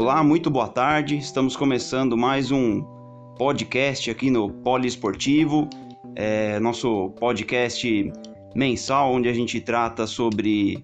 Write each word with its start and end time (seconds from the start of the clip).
Olá, 0.00 0.24
muito 0.24 0.48
boa 0.50 0.66
tarde. 0.66 1.18
Estamos 1.18 1.54
começando 1.54 2.16
mais 2.16 2.50
um 2.50 2.82
podcast 3.36 4.10
aqui 4.10 4.30
no 4.30 4.48
Poliesportivo, 4.48 5.68
é, 6.16 6.58
nosso 6.58 7.10
podcast 7.20 8.10
mensal 8.56 9.12
onde 9.12 9.28
a 9.28 9.34
gente 9.34 9.60
trata 9.60 10.06
sobre 10.06 10.82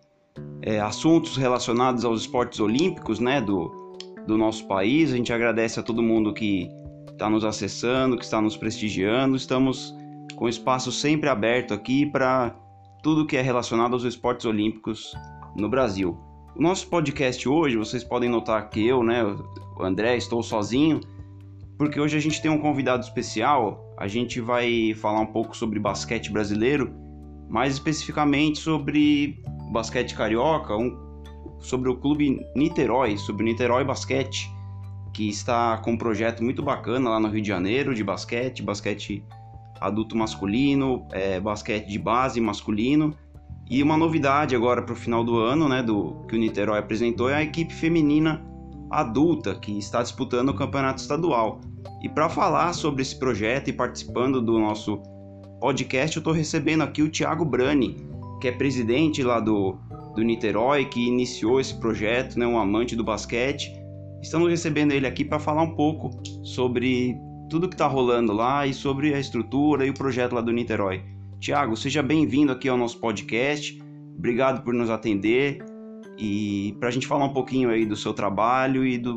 é, 0.60 0.78
assuntos 0.80 1.38
relacionados 1.38 2.04
aos 2.04 2.20
esportes 2.20 2.60
olímpicos, 2.60 3.18
né, 3.18 3.40
do, 3.40 3.96
do 4.26 4.36
nosso 4.36 4.68
país. 4.68 5.10
A 5.10 5.16
gente 5.16 5.32
agradece 5.32 5.80
a 5.80 5.82
todo 5.82 6.02
mundo 6.02 6.34
que 6.34 6.68
está 7.08 7.30
nos 7.30 7.42
acessando, 7.42 8.18
que 8.18 8.24
está 8.24 8.38
nos 8.42 8.54
prestigiando. 8.54 9.34
Estamos 9.34 9.96
com 10.34 10.46
espaço 10.46 10.92
sempre 10.92 11.30
aberto 11.30 11.72
aqui 11.72 12.04
para 12.04 12.54
tudo 13.02 13.24
que 13.24 13.38
é 13.38 13.40
relacionado 13.40 13.94
aos 13.94 14.04
esportes 14.04 14.44
olímpicos 14.44 15.14
no 15.56 15.70
Brasil. 15.70 16.25
O 16.58 16.62
nosso 16.62 16.88
podcast 16.88 17.46
hoje, 17.46 17.76
vocês 17.76 18.02
podem 18.02 18.30
notar 18.30 18.70
que 18.70 18.86
eu, 18.86 19.02
né, 19.02 19.22
o 19.22 19.82
André, 19.82 20.16
estou 20.16 20.42
sozinho, 20.42 21.00
porque 21.76 22.00
hoje 22.00 22.16
a 22.16 22.20
gente 22.20 22.40
tem 22.40 22.50
um 22.50 22.56
convidado 22.56 23.04
especial. 23.04 23.94
A 23.98 24.08
gente 24.08 24.40
vai 24.40 24.94
falar 24.94 25.20
um 25.20 25.26
pouco 25.26 25.54
sobre 25.54 25.78
basquete 25.78 26.32
brasileiro, 26.32 26.94
mais 27.46 27.74
especificamente 27.74 28.58
sobre 28.58 29.38
basquete 29.70 30.14
carioca, 30.14 30.74
um, 30.74 30.96
sobre 31.58 31.90
o 31.90 31.96
clube 31.98 32.40
Niterói, 32.56 33.18
sobre 33.18 33.42
o 33.42 33.46
Niterói 33.46 33.84
Basquete, 33.84 34.50
que 35.12 35.28
está 35.28 35.76
com 35.76 35.90
um 35.90 35.98
projeto 35.98 36.42
muito 36.42 36.62
bacana 36.62 37.10
lá 37.10 37.20
no 37.20 37.28
Rio 37.28 37.42
de 37.42 37.48
Janeiro 37.48 37.94
de 37.94 38.02
basquete, 38.02 38.62
basquete 38.62 39.22
adulto 39.78 40.16
masculino, 40.16 41.06
é, 41.12 41.38
basquete 41.38 41.86
de 41.86 41.98
base 41.98 42.40
masculino. 42.40 43.14
E 43.68 43.82
uma 43.82 43.96
novidade 43.96 44.54
agora 44.54 44.80
para 44.80 44.92
o 44.92 44.96
final 44.96 45.24
do 45.24 45.38
ano, 45.38 45.68
né, 45.68 45.82
do 45.82 46.24
que 46.28 46.36
o 46.36 46.38
Niterói 46.38 46.78
apresentou, 46.78 47.28
é 47.28 47.34
a 47.34 47.42
equipe 47.42 47.74
feminina 47.74 48.44
adulta 48.90 49.56
que 49.56 49.76
está 49.76 50.02
disputando 50.02 50.50
o 50.50 50.54
campeonato 50.54 51.00
estadual. 51.00 51.60
E 52.00 52.08
para 52.08 52.28
falar 52.28 52.72
sobre 52.72 53.02
esse 53.02 53.18
projeto 53.18 53.68
e 53.68 53.72
participando 53.72 54.40
do 54.40 54.58
nosso 54.60 55.02
podcast, 55.60 56.16
eu 56.16 56.20
estou 56.20 56.32
recebendo 56.32 56.82
aqui 56.82 57.02
o 57.02 57.10
Thiago 57.10 57.44
Brani, 57.44 57.96
que 58.40 58.46
é 58.46 58.52
presidente 58.52 59.24
lá 59.24 59.40
do, 59.40 59.76
do 60.14 60.22
Niterói, 60.22 60.84
que 60.84 61.04
iniciou 61.04 61.60
esse 61.60 61.74
projeto, 61.74 62.38
né, 62.38 62.46
um 62.46 62.58
amante 62.58 62.94
do 62.94 63.02
basquete. 63.02 63.72
Estamos 64.22 64.48
recebendo 64.48 64.92
ele 64.92 65.08
aqui 65.08 65.24
para 65.24 65.40
falar 65.40 65.62
um 65.62 65.74
pouco 65.74 66.10
sobre 66.44 67.16
tudo 67.50 67.68
que 67.68 67.74
está 67.74 67.88
rolando 67.88 68.32
lá 68.32 68.64
e 68.64 68.72
sobre 68.72 69.12
a 69.12 69.18
estrutura 69.18 69.84
e 69.84 69.90
o 69.90 69.94
projeto 69.94 70.34
lá 70.34 70.40
do 70.40 70.52
Niterói. 70.52 71.15
Tiago, 71.40 71.76
seja 71.76 72.02
bem-vindo 72.02 72.50
aqui 72.50 72.68
ao 72.68 72.76
nosso 72.76 72.98
podcast. 73.00 73.80
Obrigado 74.18 74.62
por 74.62 74.72
nos 74.72 74.90
atender 74.90 75.58
e 76.18 76.74
para 76.80 76.88
a 76.88 76.90
gente 76.90 77.06
falar 77.06 77.26
um 77.26 77.32
pouquinho 77.32 77.70
aí 77.70 77.84
do 77.84 77.94
seu 77.94 78.14
trabalho 78.14 78.84
e 78.84 78.98
do 78.98 79.16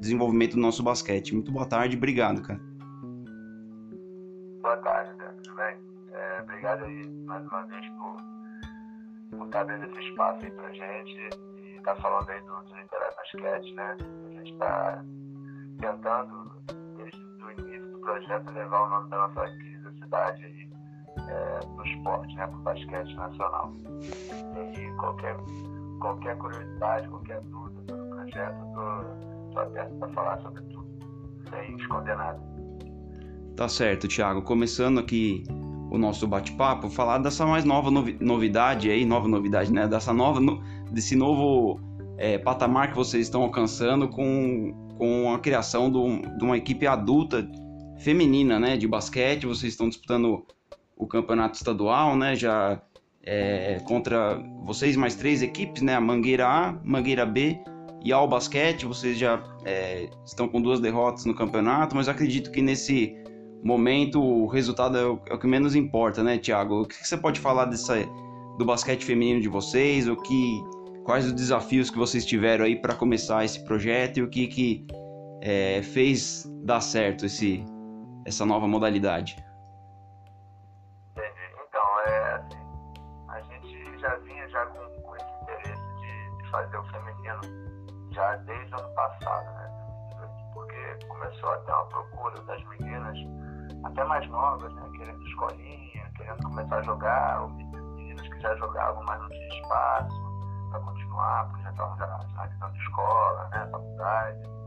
desenvolvimento 0.00 0.52
do 0.54 0.60
nosso 0.60 0.82
basquete. 0.82 1.34
Muito 1.34 1.50
boa 1.50 1.66
tarde, 1.66 1.96
obrigado, 1.96 2.42
cara. 2.42 2.60
Boa 4.62 4.76
tarde, 4.78 5.10
tudo 5.42 5.56
bem? 5.56 5.76
É, 6.12 6.42
obrigado 6.42 6.84
aí 6.84 7.10
mais 7.26 7.44
uma 7.46 7.66
vez 7.66 7.86
por, 7.88 9.36
por 9.36 9.46
estar 9.46 9.60
abrindo 9.62 9.84
esse 9.86 10.08
espaço 10.08 10.44
aí 10.44 10.50
pra 10.52 10.72
gente 10.72 11.18
e 11.58 11.76
estar 11.76 11.94
tá 11.94 12.02
falando 12.02 12.30
aí 12.30 12.40
do, 12.40 12.46
do 12.46 12.72
Basquete, 13.16 13.74
né? 13.74 13.96
A 14.00 14.30
gente 14.30 14.52
está 14.52 15.04
tentando 15.80 16.52
projeto 18.02 18.50
levar 18.50 18.82
o 18.82 18.90
nome 18.90 19.10
da 19.10 19.28
nossa 19.28 19.46
querida 19.56 19.92
cidade 19.92 20.44
aí 20.44 20.61
é, 21.18 21.88
esporte, 21.90 22.34
né, 22.34 22.46
para 22.46 22.56
o 22.56 22.62
basquete 22.62 23.14
nacional. 23.14 23.72
E 24.76 24.96
qualquer, 24.98 25.36
qualquer 26.00 26.36
curiosidade, 26.38 27.08
qualquer 27.08 27.40
dúvida 27.42 27.82
sobre 27.88 28.02
o 28.02 28.10
projeto, 28.10 28.56
estou 29.48 29.62
aberto 29.62 29.94
para 29.98 30.08
falar 30.10 30.40
sobre 30.42 30.62
tudo, 30.62 30.88
sem 31.50 31.76
esconder 31.76 32.16
nada. 32.16 32.40
Tá 33.56 33.68
certo, 33.68 34.08
Thiago. 34.08 34.42
Começando 34.42 34.98
aqui 34.98 35.44
o 35.90 35.98
nosso 35.98 36.26
bate-papo, 36.26 36.88
falar 36.88 37.18
dessa 37.18 37.44
mais 37.44 37.64
nova 37.64 37.90
novidade 37.90 38.90
aí, 38.90 39.04
nova 39.04 39.28
novidade, 39.28 39.70
né? 39.70 39.86
Dessa 39.86 40.12
nova, 40.12 40.40
desse 40.90 41.14
novo 41.14 41.78
é, 42.16 42.38
patamar 42.38 42.88
que 42.88 42.96
vocês 42.96 43.26
estão 43.26 43.42
alcançando 43.42 44.08
com, 44.08 44.72
com 44.96 45.34
a 45.34 45.38
criação 45.38 45.90
do, 45.90 46.22
de 46.38 46.44
uma 46.44 46.56
equipe 46.56 46.86
adulta 46.86 47.46
feminina, 47.98 48.58
né, 48.58 48.76
de 48.76 48.88
basquete. 48.88 49.44
Vocês 49.44 49.74
estão 49.74 49.88
disputando 49.88 50.46
o 51.02 51.06
campeonato 51.06 51.56
estadual, 51.56 52.16
né, 52.16 52.36
já 52.36 52.80
é, 53.24 53.80
contra 53.84 54.38
vocês 54.64 54.96
mais 54.96 55.16
três 55.16 55.42
equipes, 55.42 55.82
né, 55.82 55.96
a 55.96 56.00
Mangueira 56.00 56.46
A, 56.46 56.78
Mangueira 56.84 57.26
B 57.26 57.58
e 58.04 58.12
Al 58.12 58.28
Basquete. 58.28 58.86
Vocês 58.86 59.18
já 59.18 59.42
é, 59.64 60.08
estão 60.24 60.48
com 60.48 60.62
duas 60.62 60.78
derrotas 60.78 61.24
no 61.24 61.34
campeonato, 61.34 61.96
mas 61.96 62.08
acredito 62.08 62.52
que 62.52 62.62
nesse 62.62 63.16
momento 63.64 64.22
o 64.22 64.46
resultado 64.46 64.96
é 64.96 65.04
o, 65.04 65.20
é 65.28 65.34
o 65.34 65.38
que 65.38 65.46
menos 65.46 65.74
importa, 65.74 66.22
né, 66.22 66.38
Thiago? 66.38 66.82
O 66.82 66.86
que 66.86 66.94
você 67.06 67.16
pode 67.16 67.40
falar 67.40 67.64
dessa, 67.64 67.96
do 68.58 68.64
basquete 68.64 69.04
feminino 69.04 69.40
de 69.40 69.48
vocês? 69.48 70.06
O 70.06 70.14
que, 70.14 70.62
quais 71.04 71.26
os 71.26 71.32
desafios 71.32 71.90
que 71.90 71.98
vocês 71.98 72.24
tiveram 72.24 72.64
aí 72.64 72.76
para 72.76 72.94
começar 72.94 73.44
esse 73.44 73.64
projeto 73.64 74.18
e 74.18 74.22
o 74.22 74.28
que, 74.28 74.46
que 74.46 74.86
é, 75.40 75.82
fez 75.82 76.48
dar 76.62 76.80
certo 76.80 77.26
esse, 77.26 77.64
essa 78.24 78.46
nova 78.46 78.68
modalidade? 78.68 79.36
Fazer 86.52 86.76
o 86.76 86.84
feminino 86.84 87.40
já 88.12 88.36
desde 88.36 88.72
o 88.74 88.78
ano 88.78 88.94
passado, 88.94 89.44
né? 89.54 89.68
Porque 90.54 91.06
começou 91.08 91.50
a 91.50 91.58
ter 91.58 91.72
uma 91.72 91.86
procura 91.86 92.40
das 92.42 92.64
meninas, 92.68 93.18
até 93.84 94.04
mais 94.04 94.28
novas, 94.28 94.72
né? 94.74 94.82
Querendo 94.96 95.26
escolinha, 95.26 96.12
querendo 96.16 96.42
começar 96.44 96.76
a 96.76 96.82
jogar, 96.82 97.42
ou 97.42 97.48
meninas 97.48 98.28
que 98.28 98.40
já 98.40 98.54
jogavam, 98.56 99.02
mas 99.02 99.20
não 99.20 99.28
tinha 99.28 99.60
espaço 99.60 100.22
para 100.70 100.80
continuar, 100.80 101.48
porque 101.48 101.62
já 101.64 101.70
estavam 101.70 101.96
já 101.98 102.18
finalizando 102.20 102.76
escola, 102.76 103.48
né? 103.48 103.68
Faculdade 103.72 104.62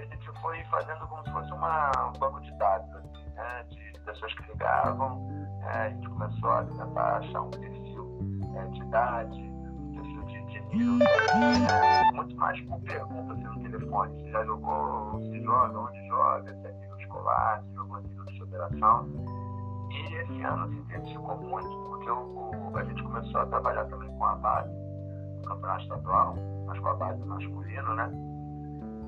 a 0.00 0.04
gente 0.06 0.40
foi 0.40 0.62
fazendo 0.64 1.06
como 1.06 1.22
se 1.24 1.32
fosse 1.32 1.52
uma, 1.52 1.90
um 2.08 2.18
banco 2.18 2.40
de 2.40 2.52
dados, 2.58 2.94
assim, 2.96 3.30
né? 3.34 3.64
de 3.70 4.00
pessoas 4.00 4.34
que 4.34 4.42
ligavam, 4.50 5.28
é, 5.62 5.78
a 5.78 5.88
gente 5.90 6.08
começou 6.08 6.50
a 6.50 6.64
tentar 6.64 7.16
achar 7.18 7.40
um 7.42 7.50
perfil 7.50 8.18
é, 8.56 8.66
de 8.66 8.80
idade, 8.82 9.43
muito 10.82 12.36
mais 12.36 12.60
por 12.62 12.80
pergunta 12.80 13.32
assim, 13.34 13.44
no 13.44 13.70
telefone, 13.70 14.22
se 14.22 14.30
já 14.30 14.44
jogou, 14.44 15.20
se 15.22 15.42
joga, 15.42 15.78
onde 15.78 16.08
joga, 16.08 16.54
se 16.54 16.66
é 16.66 16.72
nível 16.72 16.98
escolar, 16.98 17.62
se 17.62 17.74
jogou 17.74 18.00
nível 18.00 18.24
de 18.24 18.38
federação. 18.38 19.08
E 19.90 20.14
esse 20.14 20.42
ano 20.42 20.68
se 20.68 20.78
intensificou 20.78 21.36
muito, 21.38 21.68
porque 21.88 22.10
o, 22.10 22.72
o, 22.72 22.76
a 22.76 22.84
gente 22.84 23.02
começou 23.02 23.40
a 23.40 23.46
trabalhar 23.46 23.84
também 23.86 24.08
com 24.16 24.24
a 24.24 24.34
base, 24.36 24.70
no 24.70 25.42
campeonato 25.44 25.82
estadual, 25.82 26.36
mas 26.66 26.78
com 26.80 26.88
a 26.88 26.94
base 26.94 27.24
masculino, 27.24 27.94
né? 27.94 28.10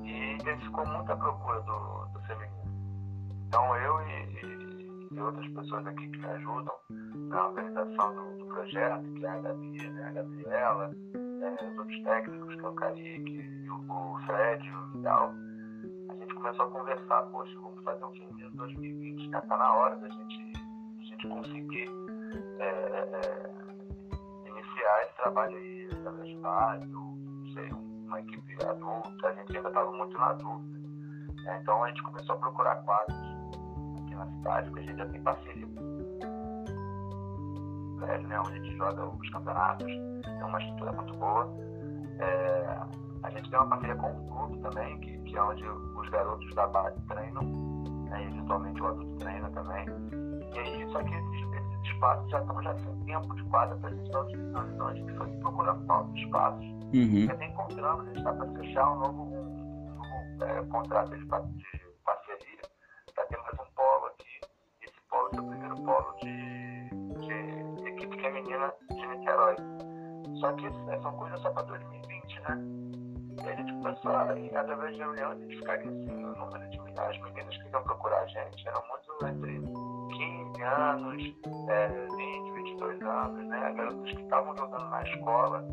e 0.07 0.33
intensificou 0.35 0.85
muito 0.87 1.11
a 1.11 1.15
procura 1.17 1.59
do, 1.61 2.05
do 2.13 2.19
feminino. 2.21 2.57
Então 3.47 3.75
eu 3.75 4.01
e, 4.01 5.13
e, 5.13 5.19
outras 5.19 5.47
pessoas 5.53 5.85
aqui 5.87 6.07
que 6.09 6.17
me 6.17 6.25
ajudam 6.25 6.73
na 7.29 7.47
organização 7.47 8.15
do, 8.15 8.37
do 8.37 8.45
projeto, 8.45 9.13
que 9.13 9.25
é 9.25 9.29
a 9.29 9.39
Gabi, 9.39 9.89
né, 9.89 10.07
a 10.07 10.11
Gabriela, 10.11 10.91
é, 11.41 11.69
os 11.69 11.77
outros 11.77 12.03
técnicos, 12.03 12.55
que 12.55 12.65
é 12.65 12.67
o 12.67 12.73
Kaique, 12.73 13.69
o, 13.69 13.93
o 13.93 14.19
Fred, 14.25 14.69
o 14.69 14.91
Vidal, 14.91 15.33
a 16.09 16.15
gente 16.15 16.33
começou 16.33 16.65
a 16.65 16.71
conversar, 16.71 17.21
poxa, 17.23 17.59
vamos 17.59 17.83
fazer 17.83 18.05
um 18.05 18.11
feminino 18.11 18.51
2020, 18.51 19.31
já 19.31 19.39
está 19.39 19.57
na 19.57 19.73
hora 19.73 19.95
da 19.97 20.09
gente, 20.09 20.53
a 20.99 21.03
gente 21.03 21.27
conseguir 21.27 21.89
é, 22.59 22.67
é, 22.67 23.53
iniciar 24.47 25.03
esse 25.03 25.15
trabalho 25.17 25.57
aí 25.57 25.89
através 25.91 26.27
de 26.27 26.41
rádio, 26.41 26.87
não 26.89 27.53
sei, 27.53 27.73
um 27.73 27.87
uma 28.07 28.21
equipe 28.21 28.65
adulta, 28.65 29.27
a 29.27 29.33
gente 29.33 29.57
ainda 29.57 29.67
estava 29.67 29.91
muito 29.91 30.17
na 30.17 30.33
dúvida. 30.33 30.79
É, 31.45 31.57
então 31.57 31.83
a 31.83 31.89
gente 31.89 32.03
começou 32.03 32.35
a 32.35 32.39
procurar 32.39 32.75
quadros 32.83 33.17
aqui 34.01 34.15
na 34.15 34.25
cidade, 34.27 34.69
porque 34.69 34.79
a 34.79 34.83
gente 34.83 34.97
já 34.97 35.05
tem 35.09 35.21
parceria 35.21 35.67
velho, 37.97 38.27
né, 38.27 38.39
onde 38.39 38.51
a 38.51 38.63
gente 38.63 38.77
joga 38.77 39.05
os 39.05 39.29
campeonatos, 39.29 39.91
tem 40.37 40.47
uma 40.47 40.59
estrutura 40.59 40.91
muito 40.93 41.13
boa. 41.15 41.47
É, 42.19 42.79
a 43.23 43.29
gente 43.29 43.49
tem 43.49 43.59
uma 43.59 43.67
parceria 43.67 43.95
com 43.95 44.11
o 44.11 44.27
clube 44.27 44.59
também, 44.59 44.99
que, 44.99 45.17
que 45.19 45.37
é 45.37 45.41
onde 45.41 45.67
os 45.67 46.09
garotos 46.09 46.55
da 46.55 46.67
base 46.67 46.99
treinam, 47.07 47.43
né, 48.09 48.23
e 48.23 48.27
eventualmente 48.27 48.81
o 48.81 48.87
adulto 48.87 49.15
treina 49.17 49.49
também. 49.49 49.85
E 50.53 50.59
aí, 50.59 50.91
só 50.91 51.03
que 51.03 51.13
esses, 51.13 51.53
esses 51.53 51.93
espaços 51.93 52.29
já 52.29 52.39
estão 52.39 52.63
já 52.63 52.75
sem 52.77 52.95
tempo 53.05 53.35
de 53.35 53.43
quadra 53.43 53.75
para 53.77 53.89
gente 53.89 54.05
estar 54.05 54.21
utilizando, 54.21 54.73
então 54.73 54.87
a 54.87 54.93
gente 54.93 55.13
foi 55.17 55.27
procurando 55.39 55.83
novos 55.85 56.19
espaços 56.19 56.77
Uhum. 56.93 57.27
Até 57.29 57.45
encontramos, 57.47 58.05
a 58.05 58.07
gente 58.07 58.17
está 58.19 58.33
para 58.33 58.47
fechar 58.53 58.89
um 58.91 58.99
novo, 58.99 59.23
um, 59.23 59.89
novo 59.89 60.43
é, 60.45 60.63
contrato 60.67 61.09
de, 61.09 61.17
de 61.17 61.27
parceria 62.05 62.61
ter 63.29 63.37
mais 63.39 63.53
um 63.55 63.71
polo 63.75 64.05
aqui. 64.05 64.39
Esse 64.81 65.01
polo 65.09 65.29
é 65.33 65.41
o 65.41 65.47
primeiro 65.49 65.75
polo 65.83 66.15
de 66.21 66.56
Só 70.39 70.51
que 70.53 70.65
é, 70.65 71.01
são 71.01 71.11
coisas 71.13 71.39
só 71.41 71.51
para 71.51 71.63
2020, 71.63 72.39
né? 72.41 72.57
E 73.43 73.49
a 73.49 73.55
gente 73.55 73.73
começou 73.73 74.11
a, 74.11 74.23
através 74.59 74.95
de 74.95 75.01
reunião, 75.01 75.29
a 75.29 75.33
assim, 75.33 76.23
o 76.23 76.35
número 76.35 76.69
de 76.69 76.77
as 76.99 77.17
meninas 77.21 77.55
que 77.57 77.69
iam 77.69 77.83
procurar 77.83 78.21
a 78.21 78.27
gente 78.27 78.67
eram 78.67 78.83
muito 78.87 79.27
entre 79.27 79.59
15 80.51 80.63
anos, 80.63 81.23
é, 81.69 81.87
20, 81.87 82.51
22 82.53 83.01
anos, 83.03 83.45
né? 83.47 83.73
Garotas 83.73 84.11
que 84.11 84.21
estavam 84.21 84.57
jogando 84.57 84.89
na 84.89 85.03
escola, 85.03 85.63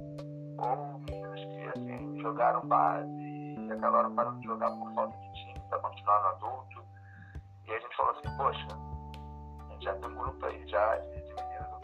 ou 0.59 0.99
meninas 1.01 1.41
que 1.41 1.79
assim, 1.79 2.21
jogaram 2.21 2.61
base 2.69 3.11
e 3.11 3.73
acabaram 3.73 4.15
parando 4.15 4.39
de 4.41 4.47
jogar 4.47 4.71
por 4.71 4.93
falta 4.95 5.17
de 5.17 5.33
time 5.33 5.61
para 5.71 5.79
continuar 5.79 6.21
no 6.21 6.29
adulto. 6.29 6.85
E 7.67 7.73
a 7.73 7.81
gente 7.81 7.97
falou 7.97 8.13
assim, 8.13 8.37
poxa, 8.37 8.69
a 9.61 9.73
gente 9.73 9.85
já 9.85 9.95
tem 9.95 10.11
um 10.11 10.15
grupo 10.15 10.47
aí 10.47 10.69
já 10.69 10.97
de, 10.99 11.24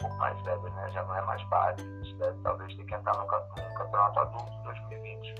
pouco 0.01 0.17
mais 0.17 0.41
velhas, 0.41 0.73
né? 0.73 0.91
Já 0.91 1.03
não 1.03 1.15
é 1.15 1.21
mais 1.21 1.43
base, 1.43 1.81
a 1.81 2.03
gente 2.03 2.15
deve 2.17 2.37
talvez 2.41 2.75
ter 2.75 2.83
que 2.85 2.95
entrar 2.95 3.15
no, 3.17 3.25
campeonato 3.27 4.19
adulto 4.19 4.63
2020. 4.63 5.35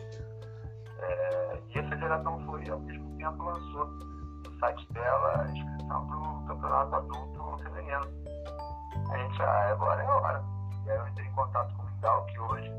É, 0.99 1.59
e 1.73 1.79
a 1.79 1.89
federação 1.89 2.39
foi 2.45 2.69
ao 2.69 2.79
mesmo 2.79 3.17
tempo 3.17 3.43
lançou 3.43 3.85
no 3.85 4.59
site 4.59 4.93
dela 4.93 5.41
a 5.41 5.47
inscrição 5.47 6.07
para 6.07 6.17
o 6.17 6.45
campeonato 6.47 6.95
adulto 6.95 7.63
feminino. 7.63 8.07
A 9.09 9.17
gente, 9.17 9.41
ah, 9.41 9.71
agora 9.71 10.03
é 10.03 10.05
a 10.05 10.15
hora. 10.15 10.43
E 10.85 10.91
aí 10.91 10.97
eu 10.97 11.07
entrei 11.07 11.27
em 11.27 11.31
contato 11.33 11.75
com 11.75 11.83
o 11.83 11.85
Mingau, 11.85 12.25
que 12.25 12.39
hoje, 12.39 12.69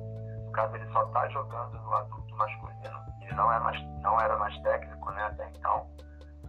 no 0.46 0.52
caso, 0.52 0.76
ele 0.76 0.92
só 0.92 1.04
está 1.04 1.28
jogando 1.28 1.78
no 1.80 1.94
adulto 1.94 2.36
masculino. 2.36 3.02
Ele 3.22 3.34
não, 3.34 3.52
é 3.52 3.58
mais, 3.60 3.82
não 4.02 4.20
era 4.20 4.36
mais 4.38 4.56
técnico, 4.62 5.10
né, 5.12 5.24
até 5.24 5.48
então, 5.50 5.86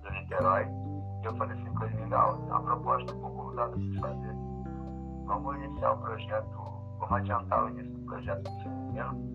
do 0.01 0.11
Niterói. 0.11 0.67
E 1.21 1.25
eu 1.25 1.35
falei 1.37 1.57
assim 1.57 1.73
com 1.73 1.85
ele, 1.85 1.95
Mingau, 1.95 2.37
tem 2.37 2.45
uma 2.45 2.61
proposta 2.61 3.13
um 3.13 3.21
pouco 3.21 3.41
ousada 3.47 3.77
gente 3.77 3.99
fazer. 3.99 4.52
Vamos 5.33 5.55
iniciar 5.55 5.93
o 5.93 5.97
projeto, 5.97 6.47
vamos 6.99 7.11
adiantar 7.11 7.65
o 7.65 7.69
início 7.69 7.91
do 7.91 8.05
projeto 8.05 8.51
feminino 8.61 9.33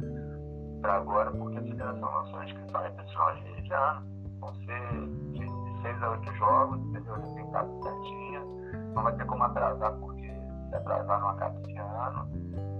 para 0.80 0.94
agora, 0.94 1.28
porque 1.32 1.58
a 1.58 1.62
federação 1.62 2.14
lançou 2.14 2.38
a 2.38 2.44
inscrição 2.44 2.86
em 2.86 2.92
pessoal 2.94 3.34
de 3.34 3.72
ano. 3.72 4.06
Vão 4.38 4.54
ser 4.54 5.08
de 5.32 5.82
6 5.82 6.02
a 6.04 6.10
8 6.10 6.34
jogos, 6.34 6.78
entendeu? 6.78 7.14
Tem 7.14 7.46
que 7.46 7.82
certinho. 7.82 8.94
Não 8.94 9.02
vai 9.02 9.16
ter 9.16 9.26
como 9.26 9.42
atrasar, 9.42 9.92
porque 9.98 10.32
se 10.68 10.74
atrasar 10.76 11.20
não 11.20 11.28
acaba 11.30 11.60
esse 11.62 11.76
ano. 11.78 12.30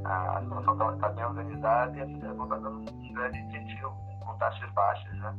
A 0.05 0.41
situação 0.41 0.95
está 0.95 1.09
bem 1.09 1.25
organizada 1.25 1.97
e 1.97 2.01
a 2.01 2.07
federação 2.07 2.45
está 2.45 2.57
dando 2.57 2.93
um 2.93 3.13
grande 3.15 3.39
incentivo 3.41 3.91
com 4.25 4.39
taxas 4.39 4.73
baixas, 4.75 5.13
né? 5.19 5.35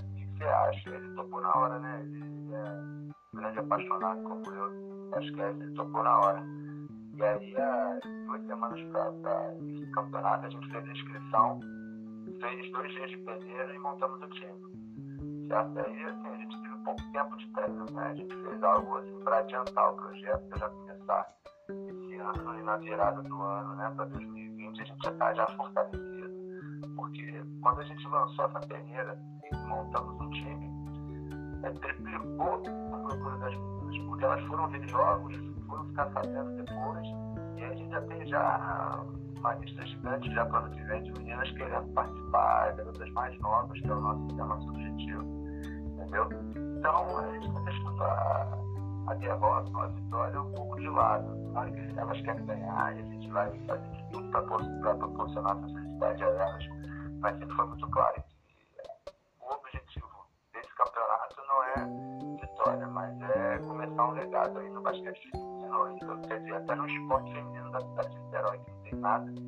O 0.00 0.16
que 0.16 0.38
você 0.38 0.44
acha? 0.44 0.90
Ele 0.90 1.14
topou 1.14 1.40
na 1.40 1.56
hora, 1.56 1.78
né? 1.78 2.00
Ele 2.02 2.54
é 2.54 2.70
um 3.32 3.38
grande 3.38 3.58
apaixonado 3.60 4.20
como 4.24 4.50
eu. 4.50 5.14
Acho 5.16 5.32
que 5.32 5.40
ele 5.40 5.74
topou 5.74 6.02
na 6.02 6.18
hora. 6.18 6.63
E 7.16 7.22
aí, 7.22 7.56
há 7.56 7.98
duas 8.26 8.46
semanas 8.46 8.80
para 8.90 9.54
esse 9.60 9.86
campeonato, 9.92 10.46
a 10.46 10.50
gente 10.50 10.70
fez 10.70 10.84
a 10.84 10.92
inscrição, 10.92 11.60
fez 12.40 12.72
dois 12.72 12.92
dias 12.92 13.10
de 13.10 13.16
peneira 13.18 13.74
e 13.74 13.78
montamos 13.78 14.20
o 14.20 14.28
time. 14.30 15.46
Certo? 15.46 15.78
Aí, 15.78 16.04
assim, 16.04 16.28
a 16.28 16.36
gente 16.36 16.62
teve 16.62 16.76
pouco 16.84 17.12
tempo 17.12 17.36
de 17.36 17.52
treino, 17.52 17.84
né? 17.92 18.06
A 18.06 18.14
gente 18.14 18.34
fez 18.34 18.62
algo 18.62 18.98
assim 18.98 19.20
para 19.22 19.38
adiantar 19.38 19.92
o 19.92 19.96
projeto, 19.96 20.48
para 20.48 20.58
já 20.58 20.68
começar 20.68 21.34
esse 21.68 22.14
ano 22.16 22.58
e 22.58 22.62
na 22.62 22.76
virada 22.78 23.22
do 23.22 23.42
ano, 23.42 23.76
né, 23.76 23.92
para 23.94 24.04
2020, 24.06 24.80
a 24.80 24.84
gente 24.84 25.04
já 25.04 25.10
está 25.10 25.34
já 25.34 25.46
fortalecido. 25.46 26.34
Porque 26.96 27.42
quando 27.62 27.80
a 27.80 27.84
gente 27.84 28.08
lançou 28.08 28.44
essa 28.44 28.60
peneira 28.60 29.18
e 29.52 29.56
montamos 29.68 30.20
um 30.20 30.30
time, 30.30 30.70
é, 31.62 31.70
triplicou 31.70 32.62
a 32.92 32.98
procura 32.98 33.38
das 33.38 33.56
meninas, 33.56 33.98
porque 34.08 34.24
elas 34.24 34.44
foram 34.46 34.68
ver 34.68 34.88
jogos, 34.88 35.53
foram 35.66 35.84
ficar 35.88 36.10
sabendo 36.12 36.56
depois, 36.56 37.08
e 37.56 37.64
a 37.64 37.74
gente 37.74 37.90
já 37.90 38.00
tem 38.02 38.26
já 38.26 39.04
uma 39.44 39.54
lista 39.56 39.86
gigante 39.86 40.32
já 40.32 40.46
para 40.46 40.62
o 40.62 40.64
ano 40.64 40.74
que 40.74 40.82
vem 40.84 41.02
de 41.02 41.12
meninas 41.12 41.50
querendo 41.50 41.92
participar, 41.92 42.72
garotas 42.72 43.10
mais 43.10 43.38
novas, 43.40 43.78
que 43.78 43.88
é 43.88 43.92
o 43.92 44.00
nosso, 44.00 44.40
é 44.40 44.42
o 44.42 44.46
nosso 44.46 44.68
objetivo. 44.70 45.22
Entendeu? 45.92 46.28
Então, 46.78 47.18
a 47.18 47.32
gente 47.32 47.48
está 47.48 47.60
deixando 47.60 48.02
a, 48.02 48.58
a 49.08 49.14
derrota 49.14 49.78
a 49.78 49.86
vitória 49.88 50.40
um 50.40 50.52
pouco 50.52 50.80
de 50.80 50.88
lado. 50.88 51.52
Claro 51.52 51.72
que 51.72 51.98
elas 51.98 52.20
querem 52.22 52.46
ganhar 52.46 52.96
e 52.96 53.00
a 53.00 53.04
gente 53.04 53.30
vai 53.30 53.66
fazer 53.66 53.90
de 53.90 54.10
tudo 54.12 54.30
para 54.30 54.94
proporcionar 54.94 55.58
essa 55.58 55.66
felicidade 55.68 56.24
a 56.24 56.26
elas, 56.26 56.64
mas 57.20 57.38
sempre 57.38 57.56
foi 57.56 57.66
muito 57.66 57.90
claro 57.90 58.14
que 58.14 58.34
o 59.40 59.54
objetivo 59.54 60.26
desse 60.52 60.74
campeonato 60.74 61.36
não 61.46 61.64
é 61.64 62.13
vitória, 62.64 62.86
mas 62.88 63.20
é 63.20 63.58
começar 63.58 64.08
um 64.08 64.12
legado 64.12 64.58
aí 64.58 64.70
no 64.70 64.80
basquete 64.80 65.20
feminino, 65.30 65.96
então, 65.96 66.20
quer 66.22 66.38
dizer, 66.40 66.54
até 66.54 66.74
no 66.74 66.88
esporte 66.88 67.32
feminino 67.32 67.70
da 67.70 67.80
cidade 67.80 68.10
de 68.10 68.20
Niterói, 68.20 68.58
que 68.58 68.70
não 68.70 68.82
tem 68.82 68.94
nada 69.00 69.32
de 69.32 69.40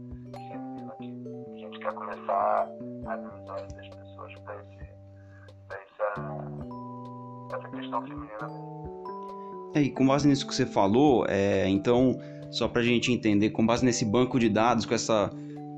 feminino 0.48 0.92
aqui. 0.92 1.14
A 1.54 1.58
gente 1.58 1.78
quer 1.78 1.94
começar 1.94 2.68
a 3.06 3.16
olhos 3.52 3.72
das 3.74 3.88
pessoas 3.88 4.34
para 4.44 4.54
essa, 7.54 7.68
questão 7.70 8.02
feminina. 8.02 8.48
É, 9.74 9.82
e 9.82 9.90
com 9.90 10.06
base 10.06 10.28
nisso 10.28 10.46
que 10.46 10.54
você 10.54 10.66
falou, 10.66 11.26
é, 11.28 11.68
então, 11.68 12.18
só 12.50 12.68
para 12.68 12.80
a 12.80 12.84
gente 12.84 13.12
entender, 13.12 13.50
com 13.50 13.64
base 13.64 13.84
nesse 13.84 14.04
banco 14.04 14.38
de 14.38 14.48
dados, 14.48 14.84
com 14.84 14.94
essa 14.94 15.30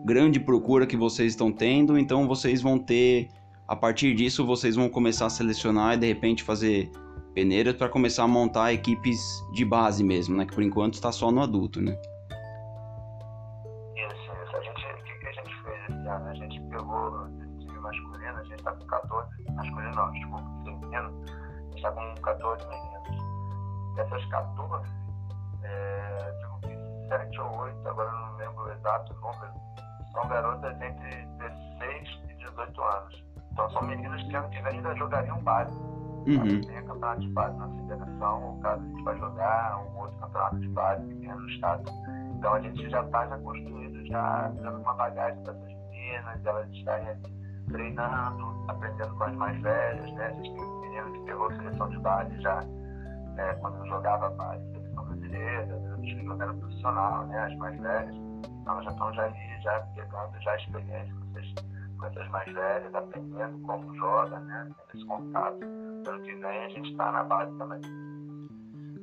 grande 0.04 0.40
procura 0.40 0.86
que 0.86 0.96
vocês 0.96 1.32
estão 1.32 1.52
tendo, 1.52 1.98
então 1.98 2.26
vocês 2.26 2.62
vão 2.62 2.78
ter, 2.78 3.28
a 3.66 3.76
partir 3.76 4.14
disso, 4.14 4.46
vocês 4.46 4.76
vão 4.76 4.88
começar 4.88 5.26
a 5.26 5.30
selecionar 5.30 5.94
e 5.94 5.98
de 5.98 6.06
repente 6.06 6.42
fazer 6.42 6.90
peneiras 7.34 7.74
para 7.74 7.88
começar 7.88 8.24
a 8.24 8.28
montar 8.28 8.72
equipes 8.72 9.20
de 9.52 9.64
base 9.64 10.02
mesmo, 10.02 10.36
né? 10.36 10.44
Que 10.46 10.54
por 10.54 10.62
enquanto 10.62 10.94
está 10.94 11.12
só 11.12 11.30
no 11.30 11.42
adulto, 11.42 11.80
né? 11.80 11.96
Isso, 13.96 14.32
isso. 14.44 14.56
A 14.56 14.60
gente, 14.60 14.86
o 14.86 15.04
que, 15.04 15.18
que 15.18 15.26
a 15.26 15.32
gente 15.32 15.62
fez 15.62 15.82
esse 15.84 16.08
ano? 16.08 16.28
A 16.28 16.34
gente 16.34 16.60
pegou 16.62 17.28
esse 17.28 17.66
time 17.66 17.78
masculino, 17.80 18.38
a 18.38 18.44
gente 18.44 18.58
está 18.58 18.72
com 18.72 18.86
14, 18.86 19.28
masculino 19.52 19.94
não, 19.94 20.12
desculpa, 20.12 20.44
feminino, 20.64 21.24
a 21.26 21.64
gente 21.64 21.76
está 21.76 21.92
com 21.92 22.14
14 22.22 22.66
meninos 22.68 22.98
dessas 23.96 24.24
14, 24.26 24.88
é, 25.64 26.32
digo 26.38 26.60
que 26.60 27.08
7 27.08 27.40
ou 27.40 27.58
8, 27.58 27.88
agora 27.88 28.12
não 28.12 28.36
lembro 28.36 28.64
o 28.64 28.72
exato 28.72 29.14
número, 29.14 29.52
são 30.12 30.28
garotas 30.28 30.80
entre 30.80 31.26
16 31.38 32.20
e 32.30 32.34
18 32.44 32.82
anos. 32.82 33.24
Então 33.52 33.70
são 33.70 33.82
meninas 33.82 34.22
que 34.22 34.36
ano 34.36 34.48
que 34.50 34.62
vem 34.62 34.76
ainda 34.76 34.94
jogariam 34.94 35.38
base. 35.42 35.74
Uhum. 36.26 36.60
Tem 36.60 36.77
campeonato 36.98 37.20
de 37.20 37.28
base 37.28 37.56
na 37.58 37.68
federação, 37.68 38.44
ou 38.44 38.60
caso 38.60 38.82
a 38.82 38.88
gente 38.88 39.02
vai 39.04 39.18
jogar 39.18 39.78
um 39.78 39.98
outro 39.98 40.18
campeonato 40.18 40.58
de 40.58 40.68
base 40.68 41.06
pequeno 41.06 41.40
no 41.40 41.48
estado. 41.50 41.90
Então 42.36 42.54
a 42.54 42.60
gente 42.60 42.90
já 42.90 43.02
está 43.02 43.26
já 43.26 43.38
construído, 43.38 44.06
já 44.06 44.48
dando 44.48 44.80
uma 44.80 44.94
bagagem 44.94 45.42
para 45.42 45.52
essas 45.52 45.68
meninas, 45.68 46.46
elas 46.46 46.70
estarem 46.70 47.22
treinando, 47.68 48.64
aprendendo 48.68 49.14
com 49.16 49.24
as 49.24 49.34
mais 49.34 49.60
velhas, 49.62 50.12
né? 50.12 50.26
A 50.26 50.30
gente 50.30 50.54
tem 50.54 50.80
menino 50.80 51.12
que 51.12 51.20
pegou 51.20 51.50
seleção 51.52 51.88
de 51.88 51.98
base 51.98 52.40
já 52.40 52.60
é, 53.36 53.54
quando 53.54 53.86
jogava 53.86 54.30
base, 54.30 54.64
seleção 54.72 55.04
brasileira, 55.04 55.98
que 56.02 56.24
jogaram 56.24 56.58
profissional, 56.58 57.26
né, 57.26 57.38
as 57.40 57.56
mais 57.56 57.80
velhas, 57.80 58.14
então 58.14 58.82
já 58.82 58.90
estão 58.90 59.12
já 59.12 59.24
ali, 59.24 59.62
já 59.62 59.80
pegando 59.94 60.40
já 60.40 60.56
experiência 60.56 61.14
essas 62.06 62.28
mais 62.30 62.52
velhas, 62.52 62.94
aprendendo 62.94 63.58
como 63.60 63.94
joga, 63.96 64.38
né, 64.40 64.70
esse 64.94 65.04
contato. 65.04 65.58
Ano 66.06 66.22
que 66.22 66.34
vem 66.34 66.64
a 66.64 66.68
gente 66.68 66.90
está 66.90 67.12
na 67.12 67.24
base 67.24 67.56
também. 67.58 67.80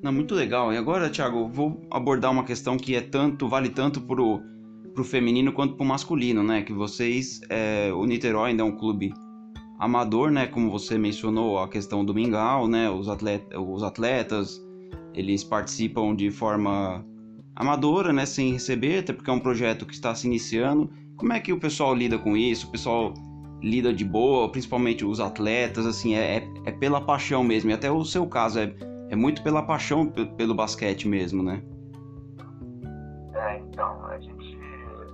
Não, 0.02 0.12
muito 0.12 0.36
legal. 0.36 0.72
E 0.72 0.78
agora, 0.78 1.10
Thiago, 1.10 1.48
vou 1.48 1.82
abordar 1.90 2.32
uma 2.32 2.44
questão 2.44 2.78
que 2.78 2.96
é 2.96 3.02
tanto, 3.02 3.48
vale 3.48 3.70
tanto 3.70 4.00
pro, 4.02 4.40
pro 4.94 5.04
feminino 5.04 5.52
quanto 5.52 5.76
pro 5.76 5.86
masculino, 5.86 6.44
né? 6.44 6.62
Que 6.62 6.74
vocês, 6.74 7.42
é, 7.50 7.92
o 7.92 8.06
Niterói 8.06 8.52
ainda 8.52 8.62
é 8.62 8.66
um 8.66 8.76
clube 8.76 9.14
amador, 9.80 10.32
né? 10.32 10.48
Como 10.48 10.70
você 10.70 10.98
mencionou, 10.98 11.60
a 11.60 11.68
questão 11.68 12.06
do 12.06 12.14
mingau, 12.14 12.68
né? 12.68 12.90
Os, 12.90 13.10
atleta, 13.10 13.60
os 13.60 13.84
atletas, 13.84 14.64
eles 15.14 15.44
participam 15.44 16.16
de 16.16 16.30
forma 16.30 17.04
amadora, 17.56 18.14
né? 18.14 18.26
Sem 18.26 18.54
receber, 18.54 19.00
até 19.00 19.12
porque 19.12 19.30
é 19.30 19.34
um 19.34 19.40
projeto 19.40 19.86
que 19.86 19.94
está 19.94 20.14
se 20.14 20.28
iniciando. 20.28 20.90
Como 21.18 21.32
é 21.34 21.40
que 21.40 21.54
o 21.54 21.60
pessoal 21.60 21.94
lida 21.94 22.18
com 22.18 22.36
isso? 22.36 22.68
O 22.68 22.72
pessoal 22.72 23.14
lida 23.62 23.94
de 23.94 24.04
boa, 24.04 24.50
principalmente 24.50 25.06
os 25.06 25.20
atletas, 25.20 25.86
assim, 25.86 26.16
é, 26.16 26.38
é, 26.38 26.50
é 26.66 26.72
pela 26.72 27.02
paixão 27.02 27.44
mesmo. 27.44 27.70
E 27.70 27.74
até 27.74 27.90
o 27.90 28.04
seu 28.04 28.28
caso 28.28 28.60
é, 28.60 28.76
é 29.10 29.16
muito 29.16 29.42
pela 29.42 29.64
paixão 29.64 30.08
pelo 30.08 30.54
basquete 30.54 31.08
mesmo, 31.08 31.42
né? 31.42 31.62
É, 33.34 33.60
então, 33.60 34.06
a 34.06 34.20
gente. 34.20 34.56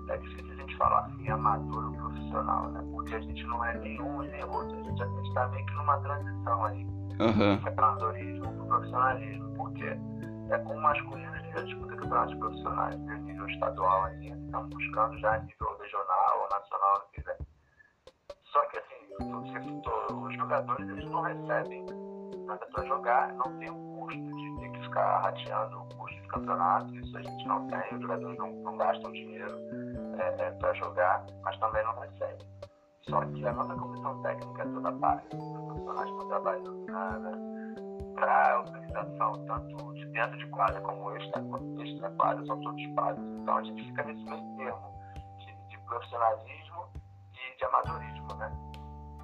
É 0.10 0.18
difícil 0.18 0.52
a 0.52 0.56
gente 0.56 0.78
falar 0.78 1.06
assim, 1.06 1.30
amador 1.30 1.86
ou 1.86 1.94
profissional, 1.94 2.70
né? 2.72 2.84
Porque 2.92 3.16
a 3.16 3.22
gente 3.22 3.44
não 3.46 3.64
é 3.64 3.78
nenhum 3.80 4.22
nem 4.24 4.44
outro. 4.44 4.78
A 4.78 4.84
gente 4.84 5.28
está 5.28 5.48
meio 5.50 5.66
que 5.66 5.74
numa 5.76 5.98
transição 6.00 6.66
aí. 6.66 6.86
Uhum. 7.20 7.58
Do 7.58 7.68
amadorismo 7.68 8.42
para 8.42 8.64
o 8.64 8.68
profissionalismo. 8.68 9.54
Porque 9.56 9.86
é 9.86 10.58
com 10.58 10.74
o 10.74 10.82
masculino 10.82 11.41
a 11.58 11.62
disputa 11.64 11.96
campeonatos 11.96 12.36
profissionais, 12.36 13.00
né? 13.00 13.18
nível 13.20 13.48
estadual 13.48 14.04
ainda. 14.06 14.38
Estamos 14.38 14.70
buscando 14.70 15.18
já 15.20 15.38
nível 15.40 15.78
regional 15.78 16.42
ou 16.42 16.50
nacional 16.50 17.10
que 17.14 17.22
vem. 17.22 17.36
Só 18.52 18.62
que 18.68 18.78
assim, 18.80 19.08
você 19.20 19.62
citou, 19.62 20.24
os 20.24 20.36
jogadores 20.36 20.90
eles 20.90 21.06
não 21.06 21.22
recebem 21.22 21.86
nada 22.46 22.66
para 22.74 22.86
jogar, 22.86 23.34
não 23.34 23.58
tem 23.60 23.70
o 23.70 23.96
custo 23.96 24.20
de 24.20 24.60
ter 24.60 24.72
que 24.72 24.84
ficar 24.84 25.20
rateando 25.20 25.82
o 25.82 25.96
custo 25.96 26.22
de 26.22 26.28
campeonato, 26.28 26.96
isso 26.96 27.18
a 27.18 27.22
gente 27.22 27.48
não 27.48 27.68
tem, 27.68 27.96
os 27.96 28.02
jogadores 28.02 28.38
não, 28.38 28.52
não 28.52 28.78
gastam 28.78 29.12
dinheiro 29.12 29.58
é, 30.20 30.44
é, 30.44 30.52
para 30.52 30.74
jogar, 30.74 31.26
mas 31.44 31.58
também 31.60 31.84
não 31.84 31.98
recebem. 32.00 32.48
Só 33.10 33.22
que 33.26 33.48
a 33.48 33.54
nossa 33.54 33.74
comissão 33.76 34.22
técnica 34.22 34.62
é 34.62 34.66
toda 34.66 34.92
paga. 34.94 35.24
Os 35.34 35.66
profissionais 35.66 36.10
estão 36.10 36.28
trabalhando 36.28 36.86
para 36.86 37.51
a 38.30 38.60
organização, 38.60 39.46
tanto 39.46 39.94
de 39.94 40.06
dentro 40.08 40.38
de 40.38 40.48
quadra 40.48 40.82
como 40.82 41.16
extra, 41.16 41.42
extra 41.80 42.10
quadra, 42.12 42.46
são 42.46 42.60
todos 42.62 42.88
pagos. 42.96 43.24
Então 43.24 43.58
a 43.58 43.64
gente 43.64 43.84
fica 43.84 44.04
nesse 44.04 44.24
meio 44.24 44.58
termo 44.58 44.94
de, 45.38 45.68
de 45.70 45.78
profissionalismo 45.86 46.86
e 47.34 47.58
de 47.58 47.66
amadorismo, 47.66 48.36
né? 48.36 48.52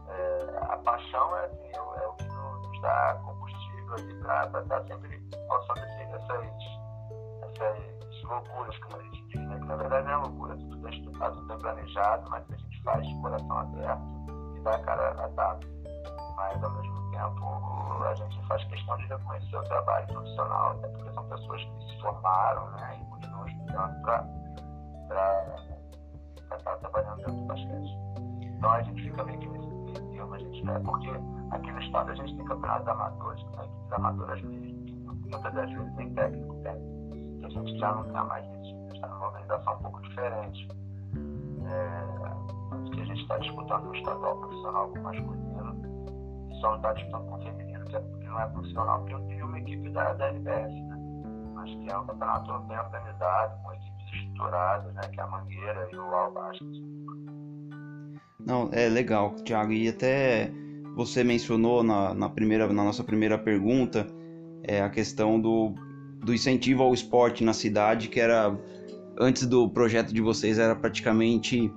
É, 0.10 0.58
a 0.74 0.77
paixão 0.77 1.38
é, 1.38 1.46
assim, 1.46 1.68
é, 1.68 2.04
é 2.04 2.08
o 2.08 2.13
que 2.13 2.24
nos 2.24 2.82
dá 2.82 3.20
combustível 3.25 3.96
para 4.22 4.62
estar 4.62 4.88
sempre 4.88 5.20
passando 5.48 5.80
essas, 5.80 6.48
essas 7.44 8.24
loucuras, 8.24 8.77
como 8.80 8.98
a 8.98 9.04
gente 9.04 9.27
diz, 9.27 9.48
né? 9.48 9.60
que 9.60 9.66
na 9.66 9.75
verdade 9.75 10.08
não 10.08 10.13
é 10.13 10.18
loucura, 10.18 10.58
tudo 10.58 10.77
bem 10.77 11.00
estudado, 11.00 11.36
tudo 11.36 11.48
bem 11.48 11.60
planejado, 11.60 12.30
mas 12.30 12.46
formaram 22.17 22.69
né? 22.71 23.00
e 23.00 23.05
continuam 23.05 23.47
estudando 23.47 24.01
para 24.01 24.25
estar 26.57 26.77
trabalhando 26.77 27.17
dentro 27.17 27.33
do 27.33 27.45
basquete. 27.45 27.97
Então 28.41 28.71
a 28.71 28.81
gente 28.81 29.03
fica 29.03 29.24
meio 29.24 29.39
que 29.39 29.47
nesse 29.47 29.67
termo, 30.12 30.33
a 30.33 30.39
gente, 30.39 30.65
né? 30.65 30.81
porque 30.83 31.09
aqui 31.51 31.71
no 31.71 31.79
estado 31.79 32.12
a 32.12 32.15
gente 32.15 32.36
tem 32.36 32.45
campeonatos 32.45 32.88
amadores, 32.88 33.43
né? 33.43 33.63
equipes 33.63 33.91
amadoras 33.91 34.41
mesmo, 34.41 35.05
muitas 35.05 35.41
das 35.41 35.71
vezes 35.71 35.95
nem 35.95 36.13
técnico 36.13 36.55
tem, 36.63 37.39
que 37.39 37.45
a 37.45 37.50
gente 37.50 37.79
já 37.79 37.93
não 37.93 38.05
está 38.07 38.24
mais 38.24 38.47
nisso, 38.47 38.75
está 38.93 39.07
numa 39.07 39.27
organização 39.27 39.74
um 39.74 39.77
pouco 39.77 40.01
diferente. 40.01 40.67
É, 41.69 42.27
que 42.93 43.01
a 43.01 43.05
gente 43.05 43.21
está 43.21 43.38
disputando 43.39 43.89
o 43.89 43.95
estadual 43.95 44.38
profissional 44.38 44.88
com 44.89 45.00
masculino, 45.00 46.47
e 46.50 46.62
só 46.62 46.69
não 46.69 46.75
está 46.77 46.93
disputando 46.93 47.29
com 47.29 47.41
feminino, 47.41 47.86
que, 47.86 47.95
é, 47.97 48.00
que 48.00 48.25
não 48.25 48.39
é 48.39 48.47
profissional, 48.47 49.00
porque 49.00 49.13
eu 49.13 49.19
tenho 49.27 49.45
uma 49.45 49.59
equipe 49.59 49.89
da, 49.89 50.13
da 50.13 50.27
LBS, 50.27 50.87
mas 51.67 51.83
que 51.83 51.89
é 51.89 51.97
um 51.97 52.05
campeonato 52.05 52.59
bem 52.67 52.77
organizado, 52.77 53.62
com 53.63 53.74
equipes 53.74 54.13
estruturadas, 54.13 54.93
né? 54.93 55.01
que 55.12 55.19
é 55.19 55.24
a 55.24 55.27
Mangueira 55.27 55.89
e 55.91 55.95
o 55.95 56.01
Albasket. 56.01 56.67
Não, 58.45 58.69
é 58.71 58.88
legal, 58.88 59.31
Thiago. 59.43 59.74
E 59.74 59.89
até 59.89 60.51
você 60.95 61.24
mencionou 61.24 61.83
na, 61.83 62.13
na, 62.13 62.29
primeira, 62.29 62.67
na 62.67 62.83
nossa 62.83 63.03
primeira 63.03 63.38
pergunta 63.38 64.07
é, 64.63 64.81
a 64.81 64.89
questão 64.89 65.39
do, 65.39 65.74
do 66.24 66.33
incentivo 66.33 66.83
ao 66.83 66.93
esporte 66.93 67.43
na 67.43 67.53
cidade, 67.53 68.07
que 68.07 68.19
era 68.19 68.57
antes 69.19 69.45
do 69.45 69.69
projeto 69.69 70.13
de 70.13 70.21
vocês 70.21 70.59
era 70.59 70.75
praticamente 70.75 71.71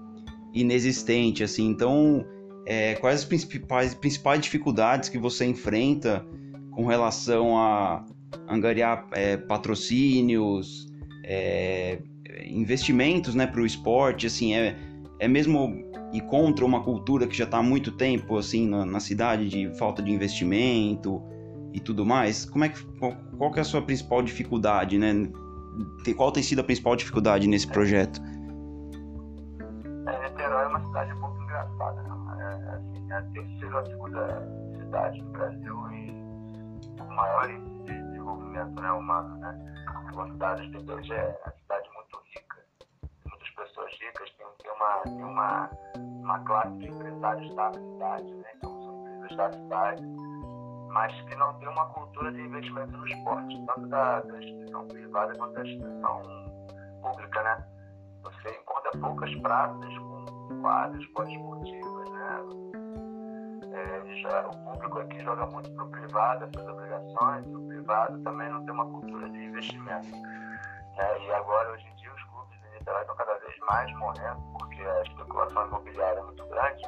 inexistente, 0.53 1.43
assim. 1.43 1.67
Então, 1.67 2.25
é, 2.67 2.95
quais 2.95 3.21
as 3.21 3.25
principais, 3.25 3.95
principais 3.95 4.41
dificuldades 4.41 5.09
que 5.09 5.19
você 5.19 5.47
enfrenta 5.47 6.25
com 6.73 6.87
relação 6.87 7.59
a 7.59 8.05
angariar 8.49 9.07
é, 9.13 9.37
patrocínios, 9.37 10.87
é, 11.25 12.01
investimentos, 12.47 13.35
né, 13.35 13.47
para 13.47 13.61
o 13.61 13.67
esporte, 13.67 14.27
assim, 14.27 14.55
é, 14.55 14.77
é 15.19 15.29
mesmo 15.29 15.91
e 16.13 16.21
contra 16.21 16.65
uma 16.65 16.83
cultura 16.83 17.27
que 17.27 17.37
já 17.37 17.45
está 17.45 17.59
há 17.59 17.63
muito 17.63 17.93
tempo 17.93 18.37
assim 18.37 18.69
na, 18.69 18.85
na, 18.85 19.01
cidade 19.01 19.49
de 19.49 19.73
falta 19.79 20.03
de 20.03 20.11
investimento 20.11 21.23
e 21.73 21.79
tudo 21.79 22.05
mais. 22.05 22.45
Como 22.45 22.65
é 22.65 22.69
que 22.69 22.85
qual, 22.99 23.17
qual 23.39 23.53
que 23.53 23.59
é 23.59 23.63
a 23.63 23.65
sua 23.65 23.83
principal 23.83 24.23
dificuldade, 24.23 24.99
né? 24.99 25.29
Qual 26.17 26.33
tem 26.33 26.43
sido 26.43 26.61
a 26.61 26.65
principal 26.65 26.97
dificuldade 26.97 27.47
nesse 27.47 27.67
projeto? 27.67 28.21
Da 47.55 47.73
cidade, 47.73 48.35
né? 48.35 48.49
então 48.57 48.71
são 48.83 49.17
empresas 49.17 49.37
da 49.37 49.53
cidade, 49.53 50.03
mas 50.89 51.21
que 51.23 51.35
não 51.37 51.55
tem 51.55 51.69
uma 51.69 51.87
cultura 51.91 52.33
de 52.33 52.41
investimento 52.41 52.93
no 52.97 53.07
esporte, 53.07 53.65
tanto 53.67 53.87
da, 53.89 54.21
da 54.21 54.39
instituição 54.39 54.87
privada 54.89 55.37
quanto 55.39 55.55
da 55.55 55.63
instituição 55.63 56.23
pública. 57.03 57.43
Né? 57.43 57.67
Você 58.23 58.51
encontra 58.51 58.91
poucas 59.01 59.35
praças 59.37 59.99
com 59.99 60.61
quadras 60.61 61.07
poliesportivas, 61.07 62.11
né? 62.11 62.71
É, 63.73 64.17
já, 64.17 64.49
o 64.49 64.57
público 64.65 64.99
aqui 64.99 65.21
joga 65.21 65.47
muito 65.47 65.71
para 65.73 65.85
o 65.85 65.91
privado 65.91 66.45
essas 66.45 66.69
obrigações, 66.69 67.47
o 67.47 67.69
privado 67.69 68.19
também 68.23 68.51
não 68.51 68.65
tem 68.65 68.75
uma 68.75 68.85
cultura 68.85 69.29
de 69.31 69.45
investimento. 69.45 70.09
Né? 70.09 71.21
E 71.21 71.33
agora, 71.33 71.71
hoje 71.71 71.87
em 71.87 71.95
dia, 71.97 72.13
os 72.13 72.23
clubes 72.25 72.59
em 72.65 72.79
Niterói 72.79 73.01
estão 73.03 73.17
cada 73.17 73.39
vez 73.39 73.57
mais 73.61 73.93
morrendo 73.99 74.41
porque 74.59 74.83
a 74.83 75.03
especulação 75.03 75.67
imobiliária 75.67 76.19
é 76.19 76.23
muito 76.23 76.47
grande. 76.47 76.83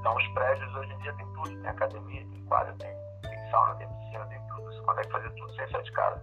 Então, 0.00 0.16
os 0.16 0.26
prédios 0.28 0.74
hoje 0.74 0.92
em 0.92 0.98
dia 0.98 1.12
tem 1.14 1.26
tudo: 1.32 1.48
tem 1.48 1.66
academia, 1.66 2.26
tem 2.28 2.44
quadra, 2.44 2.72
tem, 2.74 2.90
tem 3.22 3.50
sauna, 3.50 3.74
tem 3.76 3.88
piscina, 3.88 4.26
tem 4.26 4.40
tudo. 4.48 4.62
Você 4.64 4.80
consegue 4.82 5.10
fazer 5.10 5.30
tudo 5.30 5.54
sem 5.54 5.68
sair 5.68 5.82
de 5.82 5.92
casa. 5.92 6.22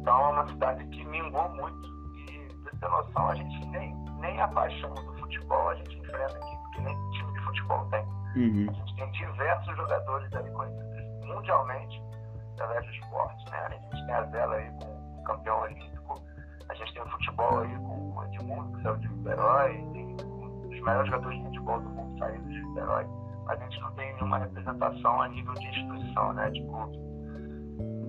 Então, 0.00 0.20
é 0.20 0.28
uma 0.28 0.46
cidade 0.48 0.86
que 0.86 1.04
mingou 1.04 1.48
muito. 1.50 1.88
E, 2.30 2.48
pra 2.48 2.70
você 2.72 2.76
ter 2.76 2.88
noção, 2.88 3.28
a 3.28 3.34
gente 3.34 3.66
nem, 3.66 3.94
nem 4.20 4.40
a 4.40 4.48
paixão 4.48 4.92
do 4.94 5.18
futebol 5.18 5.68
a 5.68 5.74
gente 5.76 5.98
enfrenta 5.98 6.36
aqui, 6.36 6.56
porque 6.56 6.80
nem 6.80 7.10
time 7.12 7.32
de 7.32 7.40
futebol 7.40 7.86
tem. 7.90 8.04
Uhum. 8.36 8.66
A 8.68 8.72
gente 8.72 8.96
tem 8.96 9.10
diversos 9.12 9.76
jogadores 9.76 10.32
ali 10.34 10.50
conhecidos 10.50 11.26
mundialmente 11.26 12.02
através 12.54 12.84
do 12.84 12.92
esporte. 12.92 13.50
Né? 13.50 13.58
A 13.58 13.70
gente 13.70 14.06
tem 14.06 14.14
a 14.14 14.20
Vela 14.22 14.56
aí 14.56 14.70
com 14.72 15.20
o 15.20 15.24
campeão 15.24 15.60
olímpico, 15.60 16.22
a 16.68 16.74
gente 16.74 16.92
tem 16.94 17.02
o 17.02 17.08
futebol 17.10 17.60
aí 17.60 17.76
com 17.76 18.14
o 18.16 18.24
Edmundo, 18.24 18.76
que 18.76 18.82
saiu 18.82 18.96
de 18.96 19.08
Niterói, 19.08 19.72
tem 19.92 20.16
os 20.16 20.80
melhores 20.80 21.06
jogadores 21.06 21.38
de 21.38 21.44
futebol 21.44 21.80
do 21.80 21.88
mundo 21.90 22.03
saindo 22.18 22.48
de 22.48 22.62
Niterói, 22.62 23.06
a 23.48 23.56
gente 23.56 23.80
não 23.80 23.90
tem 23.92 24.14
nenhuma 24.14 24.38
representação 24.38 25.22
a 25.22 25.28
nível 25.28 25.54
de 25.54 25.66
instituição, 25.66 26.32
né, 26.32 26.50
de 26.50 26.62
clube. 26.66 26.96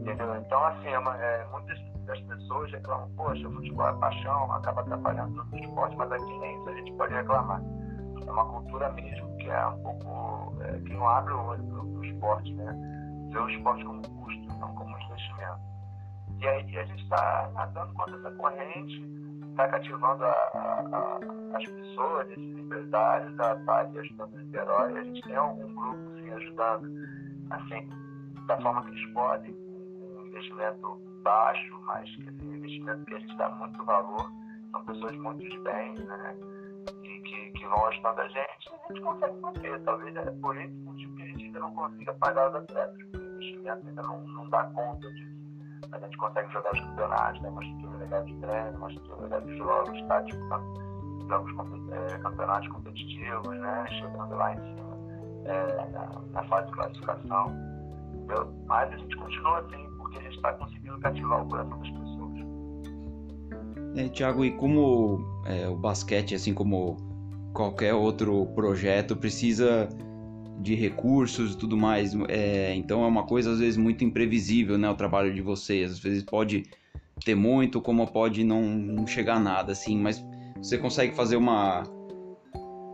Entendeu? 0.01 0.35
Então, 0.35 0.63
assim, 0.65 0.88
é 0.88 1.00
uma, 1.00 1.17
é, 1.17 1.47
muitas 1.51 1.79
das 2.05 2.19
pessoas 2.21 2.71
reclamam, 2.71 3.09
poxa, 3.15 3.47
o 3.47 3.51
futebol 3.53 3.89
é 3.89 3.93
paixão, 3.93 4.51
acaba 4.51 4.81
atrapalhando 4.81 5.35
todo 5.35 5.53
o 5.53 5.57
esporte, 5.57 5.95
mas 5.95 6.12
aqui 6.12 6.39
nem 6.39 6.55
isso 6.59 6.69
a 6.69 6.74
gente 6.74 6.93
pode 6.93 7.13
reclamar. 7.13 7.62
É 8.25 8.31
uma 8.31 8.45
cultura 8.45 8.91
mesmo 8.91 9.38
que 9.38 9.50
é 9.50 9.67
um 9.67 9.81
pouco, 9.81 10.53
é, 10.62 10.79
que 10.79 10.93
não 10.93 11.07
abre 11.07 11.33
o 11.33 11.45
olho 11.45 11.63
para 11.63 11.81
o 11.81 12.05
esporte, 12.05 12.53
né? 12.53 12.75
Vê 13.31 13.39
o 13.39 13.50
esporte 13.50 13.83
como 13.83 14.01
custo, 14.01 14.59
não 14.59 14.75
como 14.75 14.97
investimento. 14.97 15.59
E 16.39 16.47
aí 16.47 16.77
a 16.77 16.85
gente 16.85 17.03
está 17.03 17.50
nadando 17.53 17.93
contra 17.93 18.15
essa 18.17 18.31
corrente, 18.31 19.25
está 19.55 19.69
cativando 19.69 20.25
a, 20.25 20.31
a, 20.31 20.85
a, 20.91 21.57
as 21.57 21.65
pessoas, 21.65 22.29
esses 22.31 22.57
empresários, 22.57 23.39
a 23.39 23.55
estar 23.55 23.81
ajudando 23.81 24.33
o 24.33 24.38
Niterói. 24.38 24.97
A 24.97 25.03
gente 25.03 25.21
tem 25.24 25.35
algum 25.35 25.74
grupo 25.74 26.12
assim, 26.12 26.31
ajudando, 26.31 26.89
assim, 27.50 27.89
da 28.47 28.62
forma 28.62 28.83
que 28.83 28.89
eles 28.89 29.13
podem, 29.13 29.53
com 29.53 30.21
um 30.21 30.27
investimento 30.27 31.01
baixo, 31.24 31.81
mas 31.85 32.13
que 32.15 32.29
assim, 32.29 32.50
um 32.50 32.55
investimento 32.55 33.05
que 33.05 33.15
a 33.15 33.19
gente 33.19 33.38
dá 33.38 33.50
muito 33.50 33.83
valor. 33.85 34.31
São 34.71 34.85
pessoas 34.85 35.15
muito 35.15 35.50
de 35.50 35.59
bem, 35.59 35.93
né? 35.95 36.35
E 37.03 37.21
que, 37.21 37.51
que 37.51 37.65
vão 37.65 37.88
ajudando 37.88 38.19
a 38.19 38.27
gente. 38.27 38.69
A 38.69 38.93
gente 38.93 39.01
consegue 39.01 39.39
manter. 39.39 39.81
Talvez 39.83 40.15
é 40.17 40.31
por 40.31 40.57
esse 40.57 40.75
motivo 40.79 41.15
que 41.15 41.24
a 41.24 41.27
gente 41.27 41.45
ainda 41.45 41.59
não 41.59 41.74
consiga 41.74 42.13
pagar 42.15 42.50
os 42.50 42.55
atletas, 42.55 42.97
porque 42.97 43.17
o 43.17 43.35
investimento 43.35 43.88
ainda 43.88 44.01
não, 44.03 44.27
não 44.27 44.50
dá 44.50 44.65
conta 44.65 45.09
disso 45.13 45.35
a 45.91 46.00
gente 46.00 46.17
consegue 46.17 46.51
jogar 46.51 46.74
os 46.74 46.79
campeonatos, 46.79 47.41
tem 47.41 47.51
uma 47.51 47.63
estrutura 47.63 47.98
legal 47.98 48.24
de 48.24 48.36
treino, 48.36 48.77
uma 48.77 48.91
estrutura 48.91 49.22
legal 49.22 49.41
de 49.41 49.58
jogos, 49.58 50.01
tá 50.08 50.22
disputando 50.22 50.86
jogos, 51.27 51.53
é, 51.91 52.17
campeonatos 52.20 52.67
competitivos, 52.70 53.58
né? 53.60 53.86
Chegando 53.89 54.36
lá 54.36 54.53
em 54.53 54.58
cima 54.58 54.86
é, 55.46 55.91
na, 55.91 56.22
na, 56.32 56.44
fase 56.44 56.67
de 56.67 56.74
classificação. 56.74 57.53
Mas 58.65 58.91
a 58.91 58.98
gente 58.98 59.15
continua 59.15 59.60
assim, 59.60 59.88
porque 59.98 60.17
a 60.17 60.22
gente 60.22 60.36
está 60.36 60.53
conseguindo 60.53 61.00
cativar 61.00 61.44
o 61.44 61.50
coração 61.50 61.79
das 61.79 61.89
pessoas. 61.89 62.05
É, 63.98 64.10
Tiago, 64.10 64.44
e 64.44 64.51
como 64.58 65.20
é, 65.46 65.67
o 65.67 65.75
basquete, 65.75 66.36
assim 66.36 66.53
como 66.53 66.98
qualquer 67.53 67.94
outro 67.94 68.46
projeto, 68.48 69.15
precisa 69.15 69.88
de 70.65 70.74
recursos 70.74 71.53
e 71.53 71.57
tudo 71.57 71.77
mais. 71.77 72.15
É, 72.27 72.74
então 72.75 73.03
é 73.03 73.07
uma 73.07 73.24
coisa 73.24 73.51
às 73.51 73.60
vezes 73.60 73.77
muito 73.77 74.03
imprevisível, 74.03 74.79
né? 74.79 74.89
O 74.89 74.95
trabalho 74.95 75.31
de 75.31 75.41
vocês. 75.41 75.91
Às 75.91 76.00
vezes 76.00 76.24
pode 76.24 76.63
ter 77.24 77.36
muito, 77.36 77.79
como 77.79 78.05
pode 78.07 78.43
não, 78.43 78.63
não 78.63 79.05
chegar 79.05 79.36
a 79.36 79.39
nada, 79.39 79.72
assim. 79.74 79.95
Mas 79.95 80.25
você 80.57 80.77
consegue 80.77 81.15
fazer 81.15 81.36
uma 81.36 81.84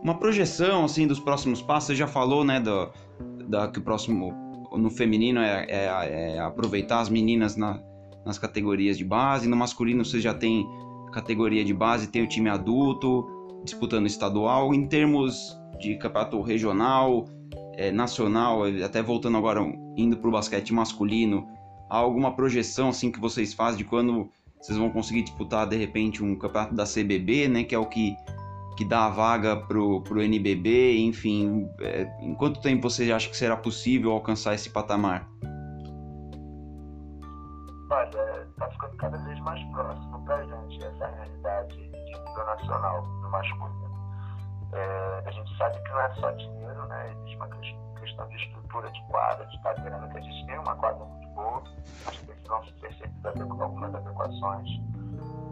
uma 0.02 0.18
projeção 0.18 0.84
assim 0.84 1.06
dos 1.06 1.18
próximos 1.18 1.62
passos. 1.62 1.88
Você 1.88 1.96
já 1.96 2.06
falou, 2.06 2.44
né? 2.44 2.60
Do, 2.60 2.90
da 3.48 3.68
que 3.68 3.78
o 3.78 3.82
próximo 3.82 4.34
no 4.76 4.90
feminino 4.90 5.40
é, 5.40 5.66
é, 5.68 6.34
é 6.34 6.40
aproveitar 6.40 7.00
as 7.00 7.08
meninas 7.08 7.56
na, 7.56 7.80
nas 8.26 8.36
categorias 8.36 8.98
de 8.98 9.04
base. 9.04 9.48
No 9.48 9.56
masculino 9.56 10.04
você 10.04 10.20
já 10.20 10.34
tem 10.34 10.66
categoria 11.10 11.64
de 11.64 11.72
base, 11.72 12.08
tem 12.08 12.22
o 12.22 12.28
time 12.28 12.50
adulto 12.50 13.26
disputando 13.64 14.06
estadual. 14.06 14.74
Em 14.74 14.86
termos 14.86 15.58
de 15.80 15.96
campeonato 15.96 16.40
regional, 16.42 17.26
é, 17.74 17.90
nacional, 17.90 18.62
até 18.84 19.02
voltando 19.02 19.36
agora, 19.36 19.60
indo 19.96 20.16
para 20.16 20.28
o 20.28 20.32
basquete 20.32 20.72
masculino, 20.72 21.48
há 21.90 21.96
alguma 21.96 22.34
projeção 22.34 22.88
assim 22.88 23.10
que 23.10 23.20
vocês 23.20 23.52
fazem 23.52 23.78
de 23.78 23.84
quando 23.84 24.30
vocês 24.60 24.78
vão 24.78 24.90
conseguir 24.90 25.22
disputar 25.22 25.66
de 25.66 25.76
repente 25.76 26.22
um 26.22 26.36
campeonato 26.36 26.74
da 26.74 26.84
CBB, 26.84 27.48
né, 27.48 27.64
que 27.64 27.74
é 27.74 27.78
o 27.78 27.86
que, 27.86 28.16
que 28.76 28.84
dá 28.84 29.06
a 29.06 29.10
vaga 29.10 29.56
pro, 29.56 30.00
pro 30.02 30.22
NBB, 30.22 30.98
enfim, 31.00 31.68
é, 31.80 32.08
em 32.20 32.34
quanto 32.34 32.60
tempo 32.60 32.88
você 32.88 33.10
acha 33.12 33.28
que 33.28 33.36
será 33.36 33.56
possível 33.56 34.12
alcançar 34.12 34.54
esse 34.54 34.70
patamar? 34.70 35.28
Olha, 37.90 38.46
está 38.48 38.70
ficando 38.70 38.96
cada 38.96 39.18
vez 39.18 39.38
mais 39.40 39.62
próximo 39.70 40.24
para 40.24 40.36
a 40.36 40.44
gente 40.44 40.82
essa 40.82 41.06
realidade 41.06 41.76
de 41.76 41.88
nível 41.88 42.46
nacional 42.46 43.06
no 43.20 43.30
masculino. 43.30 43.91
É, 44.72 45.22
a 45.26 45.30
gente 45.30 45.56
sabe 45.58 45.78
que 45.82 45.90
não 45.90 46.00
é 46.00 46.14
só 46.14 46.30
dinheiro, 46.30 46.86
né? 46.86 47.12
Existe 47.12 47.36
uma 47.36 47.48
questão 47.48 48.28
de 48.28 48.36
estrutura 48.36 48.90
de 48.90 49.02
quadra, 49.08 49.46
de 49.46 49.62
cadeira, 49.62 50.08
que 50.08 50.18
a 50.18 50.20
gente 50.20 50.46
tem 50.46 50.58
uma 50.58 50.74
quadra 50.76 51.04
muito 51.04 51.28
boa, 51.28 51.62
que 52.10 52.26
precisam 52.26 52.64
ser 52.80 52.94
feitas 52.94 53.60
algumas 53.60 53.94
adequações, 53.94 54.68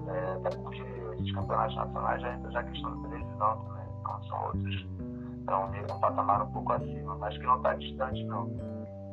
é, 0.09 0.33
até 0.33 0.57
porque 0.57 0.83
esses 1.15 1.33
campeonatos 1.33 1.77
nacionais 1.77 2.23
já 2.23 2.35
entra 2.35 2.50
já 2.50 2.61
a 2.61 2.65
questão 2.65 3.03
da 3.03 3.09
televisão 3.09 3.65
também, 3.65 3.95
então 4.00 4.23
são 4.25 4.45
outros, 4.47 4.87
então 5.43 5.65
um, 5.65 5.95
um 5.95 6.00
patamar 6.00 6.43
um 6.43 6.53
pouco 6.53 6.73
acima, 6.73 7.15
mas 7.17 7.37
que 7.37 7.45
não 7.45 7.57
está 7.57 7.75
distante 7.75 8.25
não. 8.25 8.50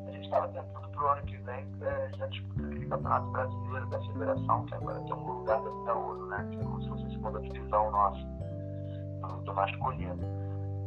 A 0.08 0.12
gente 0.12 0.24
estava 0.24 0.48
tentando 0.48 0.88
para 0.90 1.04
o 1.04 1.08
ano 1.10 1.22
que 1.24 1.38
vem 1.38 1.68
é, 1.82 2.10
já 2.16 2.28
disputar 2.28 2.66
aquele 2.66 2.86
campeonato 2.88 3.32
brasileiro 3.32 3.86
da 3.88 4.00
federação, 4.00 4.66
que 4.66 4.74
agora 4.74 5.00
tem 5.02 5.14
um 5.14 5.32
lugar 5.32 5.62
da 5.86 5.94
ouro, 5.94 6.26
né? 6.28 6.48
Que 6.50 6.60
é 6.60 6.64
como 6.64 6.82
se 6.82 6.90
fosse 6.90 7.06
a 7.06 7.10
segunda 7.10 7.42
divisão 7.42 7.92
nossa 7.92 8.37
do 9.44 9.54
masculino. 9.54 10.24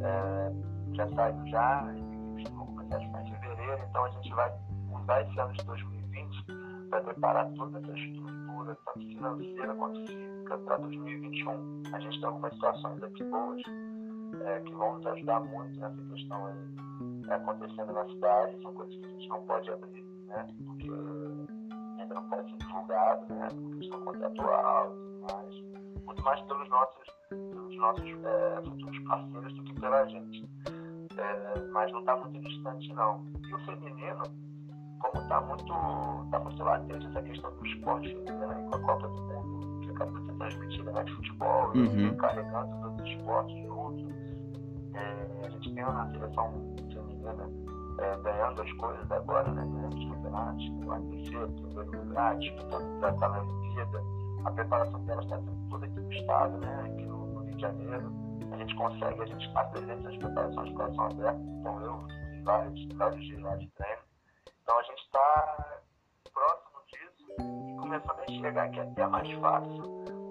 É, 0.02 0.70
já 0.94 1.08
saiu 1.14 1.46
já, 1.48 1.82
vão 2.52 2.66
começar 2.66 3.00
em 3.00 3.30
fevereiro, 3.30 3.82
então 3.88 4.04
a 4.04 4.10
gente 4.10 4.30
vai 4.32 4.52
usar 4.92 5.22
esse 5.22 5.40
ano 5.40 5.52
de 5.52 5.64
2020 5.64 6.46
para 6.88 7.00
preparar 7.02 7.50
toda 7.52 7.78
essa 7.78 7.92
estrutura, 7.92 8.76
tanto 8.86 9.06
financeira 9.06 9.74
quanto 9.74 10.06
física, 10.06 10.58
para 10.58 10.76
2021. 10.78 11.82
A 11.92 12.00
gente 12.00 12.18
tem 12.18 12.28
algumas 12.28 12.52
situações 12.54 13.02
aqui 13.02 13.24
boas 13.24 13.62
é, 14.44 14.60
que 14.60 14.74
vão 14.74 14.96
nos 14.96 15.06
ajudar 15.06 15.40
muito 15.40 15.78
nessa 15.78 16.02
questão 16.14 16.46
aí 16.46 16.54
é, 17.28 17.34
acontecendo 17.34 17.92
na 17.92 18.04
cidade, 18.06 18.62
são 18.62 18.74
coisas 18.74 18.96
que 18.96 19.04
a 19.04 19.08
gente 19.08 19.28
não 19.28 19.42
pode 19.42 19.70
abrir, 19.70 20.04
né? 20.26 20.46
Porque 20.66 20.90
ainda 22.00 22.14
não 22.14 22.28
pode 22.28 22.50
ser 22.50 22.56
divulgado, 22.56 23.34
né? 23.34 23.48
Por 23.48 23.76
questão 23.76 24.00
contratual 24.04 25.09
mais. 25.32 26.04
Muito 26.04 26.22
mais 26.22 26.40
pelos 26.42 26.68
nossos 26.68 27.20
pelos 27.30 27.76
nossos 27.76 28.04
é, 28.24 28.62
futuros 28.62 28.98
parceiros 29.00 29.54
do 29.54 29.62
que 29.64 29.80
pela 29.80 30.06
gente. 30.06 30.48
É, 31.16 31.60
mas 31.72 31.92
não 31.92 32.00
está 32.00 32.16
muito 32.16 32.40
distante, 32.40 32.92
não. 32.92 33.24
E 33.48 33.54
o 33.54 33.58
feminino, 33.60 34.22
como 35.00 35.22
está 35.22 35.40
muito, 35.40 36.30
tá 36.30 36.40
muito 36.40 36.62
latente 36.62 37.06
essa 37.06 37.22
questão 37.22 37.54
do 37.54 37.66
esporte 37.66 38.08
feminino 38.08 38.46
né, 38.46 38.68
com 38.70 38.76
a 38.76 38.80
Copa 38.80 39.08
do 39.08 39.22
Mundo, 39.22 39.80
que 39.80 39.90
acaba 39.90 40.12
sendo 40.12 40.38
transmitida 40.38 40.92
né, 40.92 41.04
de 41.04 41.14
futebol, 41.14 41.72
uhum. 41.74 42.16
carregando 42.16 42.80
todos 42.82 43.02
os 43.02 43.10
esportes 43.10 43.66
juntos. 43.66 44.14
É, 44.94 45.46
a 45.46 45.50
gente 45.50 45.74
tem 45.74 45.84
uma 45.84 46.10
seleção 46.10 46.52
feminina 46.92 47.50
é, 47.98 48.16
ganhando 48.22 48.62
as 48.62 48.72
coisas 48.72 49.12
agora, 49.12 49.52
né, 49.52 49.62
ganhando 49.62 49.96
os 49.96 50.04
campeonatos, 50.04 50.70
o 50.84 50.92
ABC, 50.92 51.30
primeiro 51.74 52.08
lugar, 52.08 52.38
disputando 52.38 53.18
na 53.18 53.38
Olimpíada. 53.38 54.19
A 54.44 54.50
preparação 54.50 55.04
delas 55.04 55.24
está 55.24 55.36
sendo 55.36 55.68
toda 55.68 55.86
aqui 55.86 56.00
no 56.00 56.12
estado, 56.12 56.58
né, 56.58 56.82
aqui 56.84 57.06
no 57.06 57.44
de 57.46 57.60
Janeiro, 57.60 58.12
a 58.52 58.56
gente 58.56 58.74
consegue, 58.74 59.22
a 59.22 59.26
gente 59.26 59.50
apresenta 59.54 60.08
as 60.08 60.16
preparações 60.16 60.68
de 60.68 60.74
coração 60.74 61.04
aberto, 61.06 61.40
então 61.40 61.82
eu 61.82 62.06
fiz 62.08 62.44
vários, 62.44 62.88
vários 62.96 63.26
dias 63.26 63.42
lá 63.42 63.56
de 63.56 63.66
treino. 63.68 64.02
Então 64.62 64.78
a 64.78 64.82
gente 64.82 65.02
está 65.02 65.80
próximo 66.32 66.80
disso 66.86 67.26
e 67.38 67.76
começando 67.76 68.18
a 68.18 68.32
enxergar 68.32 68.68
que 68.70 68.80
é 68.80 68.82
até 68.82 69.06
mais 69.06 69.30
fácil, 69.40 69.82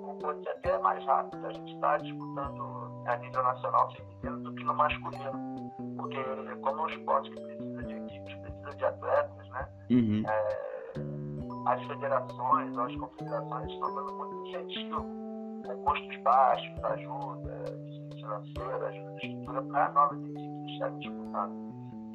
ou 0.03 0.15
pode 0.19 0.43
ser 0.43 0.49
até 0.49 0.77
mais 0.79 1.05
rápido, 1.05 1.45
a 1.45 1.53
gente 1.53 1.73
está 1.73 1.97
disputando 1.97 3.03
a 3.05 3.17
nível 3.17 3.43
nacional 3.43 3.91
feminino 3.91 4.43
do 4.43 4.55
que 4.55 4.63
no 4.63 4.73
masculino. 4.73 5.59
Porque 5.97 6.23
como 6.61 6.79
é 6.79 6.83
um 6.83 6.87
esporte 6.87 7.29
que 7.31 7.41
precisa 7.41 7.83
de 7.83 7.93
equipes, 7.93 8.35
precisa 8.35 8.75
de 8.75 8.85
atletas, 8.85 9.49
né? 9.49 9.69
Uhum. 9.89 10.23
É, 10.27 10.68
as 11.69 11.83
federações 11.85 12.77
as 12.77 12.95
confederações 12.95 13.71
estão 13.71 13.93
dando 13.93 14.13
muito 14.15 14.47
incentivo 14.47 15.01
com 15.63 15.83
custos 15.83 16.17
baixos, 16.23 16.83
ajuda 16.83 17.65
financeira, 18.15 18.87
ajuda 18.87 19.15
de 19.15 19.27
estrutura 19.27 19.61
para 19.61 19.91
novas 19.91 20.19
equipes 20.19 20.73
estarem 20.73 20.99
disputando. 20.99 21.53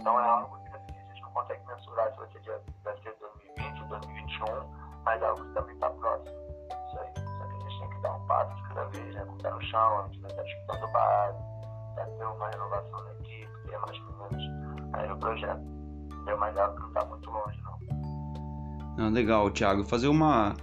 Então 0.00 0.18
é 0.18 0.28
algo 0.28 0.58
que 0.64 0.76
assim, 0.76 0.98
a 0.98 1.12
gente 1.12 1.22
não 1.22 1.30
consegue 1.30 1.66
mensurar 1.66 2.10
se 2.10 2.18
vai 2.18 2.28
ser, 2.32 2.62
vai 2.82 2.96
ser 3.02 3.16
2020 3.56 3.82
ou 3.82 3.88
2021, 3.88 4.44
mas 5.04 5.22
é 5.22 5.26
algo 5.26 5.44
que 5.44 5.54
também 5.54 5.74
está 5.74 5.90
próximo. 5.90 6.36
Isso 6.88 6.98
aí. 6.98 7.14
Só 7.14 7.46
que 7.46 7.54
a 7.54 7.58
gente 7.60 7.78
tem 7.78 7.90
que 7.90 8.02
dar 8.02 8.12
um 8.12 8.26
passo 8.26 8.56
de 8.56 8.62
cada 8.68 8.84
vez, 8.86 9.14
né? 9.14 9.24
Com 9.24 9.32
o 9.32 9.38
pé 9.38 9.50
no 9.50 9.62
chão, 9.62 9.98
a 10.00 10.02
gente 10.08 10.20
vai 10.20 10.30
estar 10.30 10.42
disputando 10.42 10.92
base, 10.92 11.38
vai 11.94 12.10
ter 12.10 12.24
uma 12.24 12.50
renovação 12.50 13.04
da 13.04 13.12
equipe, 13.12 13.68
ter 13.68 13.78
mais 13.78 13.98
meninos 14.00 14.94
aí 14.94 15.08
no 15.08 15.18
projeto. 15.18 15.62
Entendeu? 16.12 16.38
Mas 16.38 16.56
é 16.56 16.60
algo 16.60 16.74
que 16.74 16.80
não 16.80 16.88
está 16.88 17.04
muito 17.04 17.30
longe, 17.30 17.63
Não, 18.96 19.10
legal, 19.10 19.50
Thiago. 19.50 19.84
Fazer 19.84 20.08
uma 20.08 20.54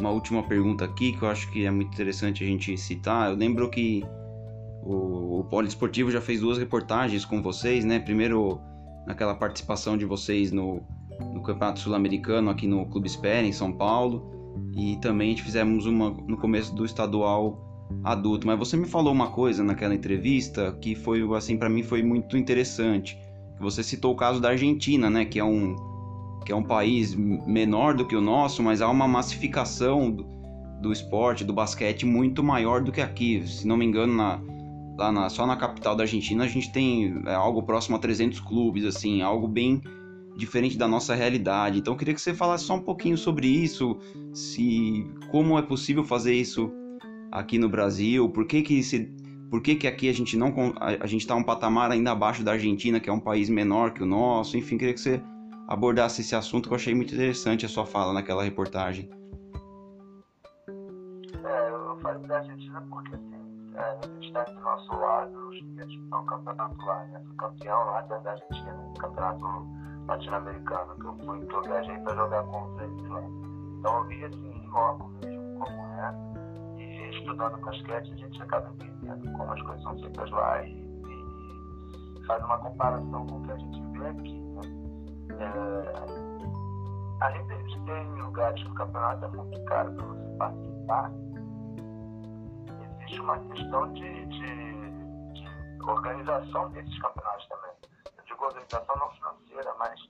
uma 0.00 0.10
última 0.10 0.42
pergunta 0.42 0.84
aqui 0.84 1.12
que 1.12 1.22
eu 1.22 1.28
acho 1.28 1.50
que 1.52 1.64
é 1.64 1.70
muito 1.70 1.92
interessante 1.92 2.42
a 2.42 2.46
gente 2.46 2.76
citar. 2.76 3.30
Eu 3.30 3.36
lembro 3.36 3.68
que 3.68 4.02
o, 4.82 5.40
o 5.40 5.44
Poliesportivo 5.44 6.10
já 6.10 6.20
fez 6.20 6.40
duas 6.40 6.58
reportagens 6.58 7.24
com 7.24 7.42
vocês, 7.42 7.84
né? 7.84 7.98
Primeiro 7.98 8.60
naquela 9.06 9.34
participação 9.34 9.96
de 9.96 10.04
vocês 10.04 10.50
no, 10.50 10.82
no 11.32 11.42
Campeonato 11.42 11.80
Sul-Americano 11.80 12.50
aqui 12.50 12.66
no 12.66 12.86
Clube 12.86 13.06
Espera, 13.06 13.46
em 13.46 13.52
São 13.52 13.72
Paulo. 13.72 14.30
E 14.74 14.96
também 14.96 15.36
fizemos 15.36 15.86
uma 15.86 16.10
no 16.10 16.36
começo 16.36 16.74
do 16.74 16.84
estadual 16.84 17.88
adulto. 18.04 18.46
Mas 18.46 18.58
você 18.58 18.76
me 18.76 18.86
falou 18.86 19.12
uma 19.12 19.30
coisa 19.30 19.62
naquela 19.62 19.94
entrevista 19.94 20.72
que 20.80 20.94
foi, 20.94 21.22
assim, 21.36 21.56
para 21.56 21.68
mim 21.68 21.82
foi 21.82 22.02
muito 22.02 22.36
interessante. 22.36 23.18
Você 23.60 23.82
citou 23.82 24.12
o 24.12 24.16
caso 24.16 24.40
da 24.40 24.50
Argentina, 24.50 25.10
né? 25.10 25.24
Que 25.24 25.38
é 25.38 25.44
um, 25.44 25.76
que 26.50 26.52
é 26.52 26.56
um 26.56 26.64
país 26.64 27.14
menor 27.14 27.94
do 27.94 28.04
que 28.04 28.16
o 28.16 28.20
nosso, 28.20 28.60
mas 28.60 28.82
há 28.82 28.90
uma 28.90 29.06
massificação 29.06 30.10
do, 30.10 30.24
do 30.82 30.92
esporte, 30.92 31.44
do 31.44 31.52
basquete, 31.52 32.04
muito 32.04 32.42
maior 32.42 32.82
do 32.82 32.90
que 32.90 33.00
aqui. 33.00 33.46
Se 33.46 33.68
não 33.68 33.76
me 33.76 33.84
engano, 33.86 34.12
na, 34.12 34.42
lá 34.98 35.12
na, 35.12 35.28
só 35.28 35.46
na 35.46 35.56
capital 35.56 35.94
da 35.94 36.02
Argentina 36.02 36.42
a 36.42 36.48
gente 36.48 36.72
tem 36.72 37.22
é, 37.24 37.34
algo 37.34 37.62
próximo 37.62 37.94
a 37.94 38.00
300 38.00 38.40
clubes, 38.40 38.84
assim, 38.84 39.22
algo 39.22 39.46
bem 39.46 39.80
diferente 40.36 40.76
da 40.76 40.88
nossa 40.88 41.14
realidade. 41.14 41.78
Então 41.78 41.94
eu 41.94 41.96
queria 41.96 42.14
que 42.14 42.20
você 42.20 42.34
falasse 42.34 42.64
só 42.64 42.74
um 42.74 42.82
pouquinho 42.82 43.16
sobre 43.16 43.46
isso, 43.46 43.96
se 44.34 45.06
como 45.30 45.56
é 45.56 45.62
possível 45.62 46.02
fazer 46.02 46.34
isso 46.34 46.68
aqui 47.30 47.58
no 47.58 47.68
Brasil, 47.68 48.28
por 48.28 48.44
que 48.44 48.60
que 48.62 48.82
se 48.82 49.08
por 49.48 49.60
que, 49.60 49.76
que 49.76 49.86
aqui 49.86 50.08
a 50.08 50.12
gente 50.12 50.36
não 50.36 50.52
a, 50.80 51.04
a 51.04 51.06
gente 51.06 51.20
está 51.20 51.36
um 51.36 51.44
patamar 51.44 51.92
ainda 51.92 52.10
abaixo 52.10 52.42
da 52.42 52.52
Argentina, 52.52 52.98
que 52.98 53.08
é 53.08 53.12
um 53.12 53.20
país 53.20 53.48
menor 53.48 53.92
que 53.92 54.02
o 54.02 54.06
nosso, 54.06 54.58
enfim, 54.58 54.76
queria 54.76 54.94
que 54.94 55.00
você 55.00 55.22
abordasse 55.70 56.20
esse 56.20 56.34
assunto 56.34 56.68
que 56.68 56.74
eu 56.74 56.76
achei 56.76 56.92
muito 56.92 57.14
interessante 57.14 57.64
a 57.64 57.68
sua 57.68 57.86
fala 57.86 58.12
naquela 58.12 58.42
reportagem. 58.42 59.08
É, 60.68 61.70
eu 61.70 61.96
falei 62.02 62.26
da 62.26 62.38
Argentina 62.38 62.84
porque 62.90 63.14
assim, 63.14 63.72
é, 63.76 63.80
a 63.80 64.06
gente 64.06 64.26
está 64.26 64.42
do 64.42 64.60
nosso 64.60 64.92
lado, 64.96 65.48
os 65.48 65.58
clientes 65.60 66.02
estão 66.02 66.26
campeonato 66.26 66.84
lá, 66.84 67.04
né? 67.04 67.22
Fui 67.24 67.36
campeão 67.36 67.84
lá 67.84 68.00
da 68.00 68.32
Argentina, 68.32 68.72
no 68.72 68.94
campeonato 68.94 69.46
latino-americano, 70.08 70.94
que 70.96 71.04
eu 71.04 71.16
fui, 71.24 71.46
que 71.46 71.54
eu 71.54 71.62
viajei 71.62 71.98
para 71.98 72.16
jogar 72.16 72.42
contra 72.42 72.84
eles 72.84 73.08
lá. 73.08 73.22
Então 73.78 73.96
eu 73.98 74.04
vi 74.08 74.24
assim, 74.24 74.50
em 74.50 74.68
loco 74.70 75.08
mesmo 75.22 75.58
como 75.60 75.82
é. 76.00 76.82
E 76.82 77.10
estudando 77.16 77.58
basquete 77.58 78.12
a 78.12 78.16
gente 78.16 78.42
acaba 78.42 78.68
entendendo 78.70 79.38
como 79.38 79.52
as 79.52 79.62
coisas 79.62 79.82
são 79.84 79.96
feitas 80.00 80.30
lá 80.32 80.64
e, 80.64 80.72
e 80.72 82.26
faz 82.26 82.44
uma 82.44 82.58
comparação 82.58 83.26
com 83.28 83.36
o 83.36 83.42
que 83.44 83.52
a 83.52 83.56
gente 83.56 83.98
vê 83.98 84.08
aqui. 84.08 84.39
É, 85.40 86.20
além 87.20 87.46
de 87.46 87.80
ter 87.84 88.02
lugares 88.22 88.62
que 88.62 88.70
o 88.70 88.74
campeonato 88.74 89.24
é 89.24 89.28
muito 89.28 89.64
caro 89.64 89.92
para 89.94 90.06
você 90.06 90.36
participar, 90.36 91.10
existe 93.00 93.20
uma 93.20 93.38
questão 93.38 93.92
de, 93.94 94.26
de, 94.26 95.32
de, 95.32 95.82
organização 95.82 96.70
desses 96.70 96.98
campeonatos 97.00 97.48
também. 97.48 97.72
Eu 98.18 98.24
digo 98.24 98.44
organização 98.44 98.96
não 98.96 99.10
financeira, 99.12 99.74
mas, 99.78 100.00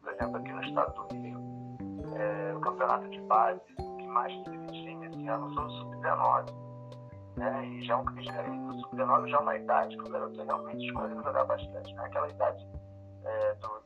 por 0.00 0.12
exemplo, 0.12 0.36
aqui 0.36 0.52
no 0.52 0.62
estado 0.62 1.08
do 1.08 1.14
Rio, 1.14 1.40
é, 2.16 2.54
o 2.54 2.60
campeonato 2.60 3.08
de 3.10 3.20
base 3.22 3.60
que 3.76 4.06
mais 4.06 4.32
teve 4.44 4.66
time 4.66 5.06
esse 5.06 5.28
ano 5.28 5.52
foi 5.54 5.64
o 5.64 5.70
Sub-19. 5.70 6.66
Né? 7.36 7.66
E 7.66 7.84
já 7.84 7.94
é 7.94 7.96
um, 7.96 8.22
já, 8.22 8.42
o 8.42 8.80
Sub-19 8.82 9.28
já 9.28 9.36
é 9.36 9.40
uma 9.40 9.56
idade 9.56 9.96
que 9.96 10.02
o 10.02 10.10
garoto 10.10 10.42
realmente 10.42 10.86
escolheu 10.86 11.22
jogar 11.22 11.44
basquete. 11.44 11.94
Né? 11.94 12.04
Aquela 12.04 12.28
idade 12.28 12.66
é, 13.24 13.54
do, 13.54 13.85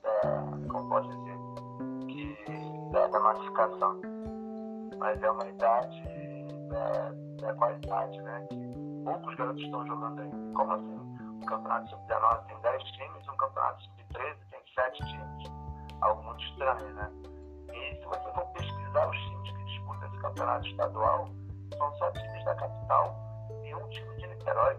como 0.69 0.89
pode 0.89 1.09
dizer, 1.09 1.39
que, 2.09 2.91
da, 2.93 3.07
da 3.07 3.21
massificação. 3.21 4.01
Mas 4.99 5.23
é 5.23 5.31
uma 5.31 5.49
idade 5.49 6.03
da, 6.69 7.47
da 7.47 7.55
qualidade, 7.55 8.21
né? 8.23 8.47
Que 8.51 9.03
poucos 9.05 9.35
garotos 9.37 9.63
estão 9.63 9.87
jogando 9.87 10.21
aí. 10.21 10.31
Como 10.55 10.73
assim? 10.73 11.01
um 11.41 11.47
campeonato 11.47 11.89
sub-19 11.91 12.47
tem 12.47 12.61
10 12.61 12.83
times, 12.93 13.29
um 13.29 13.37
campeonato 13.37 13.83
sub-13 13.83 14.37
tem 14.51 14.61
7 14.75 15.05
times. 15.05 15.51
Algo 16.03 16.23
muito 16.23 16.45
estranho, 16.45 16.95
né? 16.95 17.11
E 17.73 17.97
se 17.97 18.05
você 18.05 18.33
for 18.33 18.47
pesquisar 18.53 19.09
os 19.09 19.17
times 19.17 19.51
que 19.51 19.65
disputam 19.65 20.09
esse 20.09 20.19
campeonato 20.19 20.67
estadual, 20.67 21.29
são 21.77 21.95
só 21.97 22.11
times 22.13 22.45
da 22.45 22.55
capital 22.55 23.17
e 23.65 23.75
um 23.75 23.89
time 23.89 24.17
de 24.17 24.27
Niterói. 24.27 24.77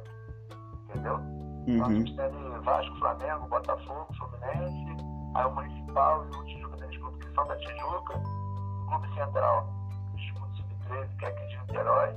Entendeu? 0.90 1.16
Uhum. 1.16 1.66
Então 1.68 1.86
a 1.86 1.94
gente 1.94 2.16
tem 2.16 2.62
Vasco, 2.62 2.96
Flamengo, 2.98 3.48
Botafogo, 3.48 4.08
Fluminense, 4.18 5.04
aí 5.36 5.46
o 5.46 5.52
Municipal 5.52 6.26
e 6.26 6.36
o 6.36 6.46
Tijuca 6.46 6.78
Tênis 6.78 6.98
Clube, 6.98 7.20
que 7.20 7.34
são 7.34 7.48
da 7.48 7.56
Tijuca, 7.58 8.18
o 8.18 8.86
Clube 8.88 9.14
Central, 9.14 9.68
disputa 10.16 10.54
sub-13, 10.56 11.18
que 11.18 11.26
é 11.26 11.28
aqui 11.28 11.48
de 11.48 11.58
Niterói. 11.60 12.14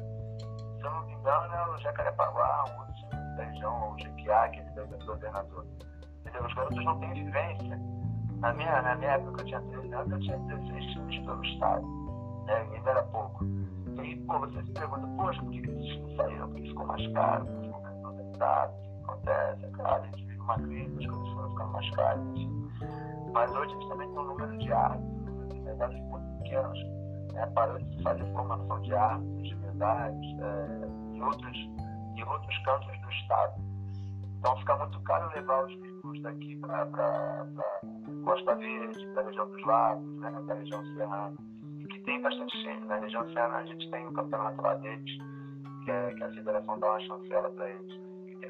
Se 0.79 0.85
eu 0.85 0.91
não 0.91 1.07
me 1.07 1.13
engano, 1.13 1.55
é 1.55 1.69
o 1.69 1.79
Jacarepaguá, 1.79 2.65
o 2.65 2.81
outro 2.81 2.95
da 3.37 3.45
região, 3.45 3.91
o 3.91 3.97
que 3.97 4.07
é 4.31 4.63
do 4.97 5.07
governador. 5.07 5.67
Entendeu? 6.21 6.47
Os 6.47 6.55
garotos 6.55 6.85
não 6.85 6.99
têm 7.01 7.13
vivência. 7.13 7.79
Na 8.39 8.53
minha, 8.53 8.83
na 8.83 8.97
minha 8.97 9.13
época, 9.13 9.43
eu 9.43 9.47
tinha 9.47 9.61
13 9.61 9.95
anos, 9.95 10.13
eu 10.13 10.21
tinha 10.21 10.39
16 10.39 10.93
times 10.93 11.19
pelo 11.25 11.45
estado. 11.45 11.87
Né? 12.47 12.69
Ainda 12.75 12.91
era 12.91 13.03
pouco. 13.05 13.45
E 13.45 14.01
aí, 14.01 14.17
pô, 14.27 14.39
você 14.41 14.63
se 14.63 14.73
pergunta, 14.73 15.07
poxa, 15.17 15.41
por 15.41 15.51
que 15.51 15.59
esses 15.59 15.87
times 15.87 16.17
saíram? 16.17 16.49
Porque 16.49 16.69
ficou 16.69 16.87
mais 16.87 17.13
caro, 17.13 17.47
porque 17.47 17.67
ficou 17.67 17.83
menos 17.83 18.05
organizado, 18.05 18.73
o 18.73 18.83
que 18.83 19.05
acontece? 19.05 19.65
É 19.65 19.71
claro, 19.71 20.03
a 20.03 20.07
gente 20.07 20.24
uma 20.45 20.55
crise, 20.55 20.99
as 20.99 21.07
coisas 21.07 21.35
foram 21.35 21.51
ficando 21.51 21.73
mais 21.73 21.91
caras. 21.91 22.25
Mas 23.33 23.55
hoje 23.55 23.73
gente 23.73 23.89
também 23.89 24.09
tem 24.09 24.19
um 24.19 24.25
número 24.25 24.59
de 24.59 24.73
árbitros, 24.73 25.49
de 25.49 25.61
verdades 25.61 26.01
muito 26.03 26.43
pequenos. 26.43 26.79
Né? 27.33 27.47
Parou 27.55 27.79
de 27.79 28.03
fazer 28.03 28.33
formação 28.33 28.81
de 28.83 28.95
árbitros, 28.95 29.49
de 29.49 29.55
verdades, 29.57 30.39
é, 30.41 31.05
outros, 31.25 31.57
em 31.57 32.25
outros 32.25 32.59
cantos 32.65 33.01
do 33.01 33.11
estado. 33.11 33.63
Então 34.39 34.57
fica 34.59 34.77
muito 34.77 35.01
caro 35.03 35.35
levar 35.35 35.65
os 35.65 35.75
veículos 35.81 36.23
daqui 36.23 36.57
para 36.57 37.47
Costa 38.25 38.55
Verde, 38.57 39.07
para 39.09 39.23
a 39.23 39.27
região 39.27 39.51
dos 39.51 39.65
lagos, 39.65 40.21
né, 40.21 40.43
da 40.47 40.55
região 40.55 40.85
serrana, 40.95 41.35
que 41.91 42.01
tem 42.01 42.21
bastante 42.21 42.57
time. 42.63 42.87
Na 42.87 42.97
região 42.97 43.27
serrana 43.29 43.57
a 43.57 43.65
gente 43.65 43.91
tem 43.91 44.07
um 44.07 44.13
campeonato 44.13 44.61
lá 44.61 44.75
deles, 44.75 45.19
que, 45.85 45.91
é, 45.91 46.15
que 46.15 46.23
a 46.23 46.31
federação 46.33 46.79
dá 46.79 46.91
uma 46.91 47.01
chancela 47.01 47.51
para 47.51 47.71
eles, 47.71 48.04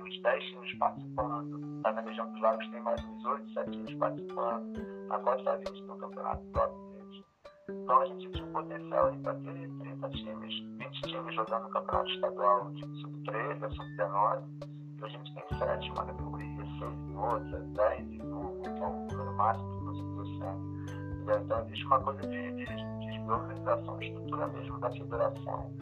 uns 0.05 0.23
10 0.23 0.45
times 0.45 0.79
participando. 0.79 1.83
Tá 1.83 1.93
na 1.93 2.01
região 2.03 2.31
dos 2.31 2.41
lagos 2.41 2.69
tem 2.69 2.81
mais 2.83 3.05
uns 3.05 3.25
8, 3.25 3.53
7 3.53 3.71
times 3.71 3.95
participando. 3.95 5.07
Na 5.09 5.19
Costa 5.19 5.57
Verde 5.57 5.83
um 5.83 5.99
campeonato 5.99 6.45
próprio 6.53 6.81
deles. 6.93 7.25
Então 7.69 8.01
a 8.01 8.07
gente 8.07 8.31
tinha 8.31 8.45
um 8.45 8.53
potencial 8.53 9.13
para 9.23 9.35
ter 9.35 9.71
30 9.81 10.09
times, 10.11 10.61
20 10.79 11.01
times 11.03 11.35
jogando 11.35 11.63
no 11.65 11.71
campeonato 11.71 12.11
estadual 12.11 12.71
de 12.73 13.01
sub-13 13.01 13.71
sub-19 13.75 14.75
a 15.05 15.09
gente 15.09 15.35
tem 15.35 15.59
sete 15.59 15.91
uma 15.91 16.07
categoria, 16.07 16.65
seis 16.79 16.95
em 16.95 17.17
outra, 17.17 17.61
dez 17.75 18.11
em 18.11 18.23
uma, 18.23 18.51
então 18.67 18.91
o 18.91 19.07
número 19.11 19.37
máximo 19.37 19.71
que 19.71 19.85
conseguiu 19.85 20.25
ser. 20.39 21.43
Então 21.45 21.61
existe 21.61 21.87
uma 21.87 22.01
coisa 22.01 22.21
de, 22.23 22.53
de, 22.53 22.65
de 22.65 23.31
organização, 23.31 24.01
estrutura 24.01 24.47
mesmo 24.49 24.79
da 24.79 24.91
federação, 24.91 25.73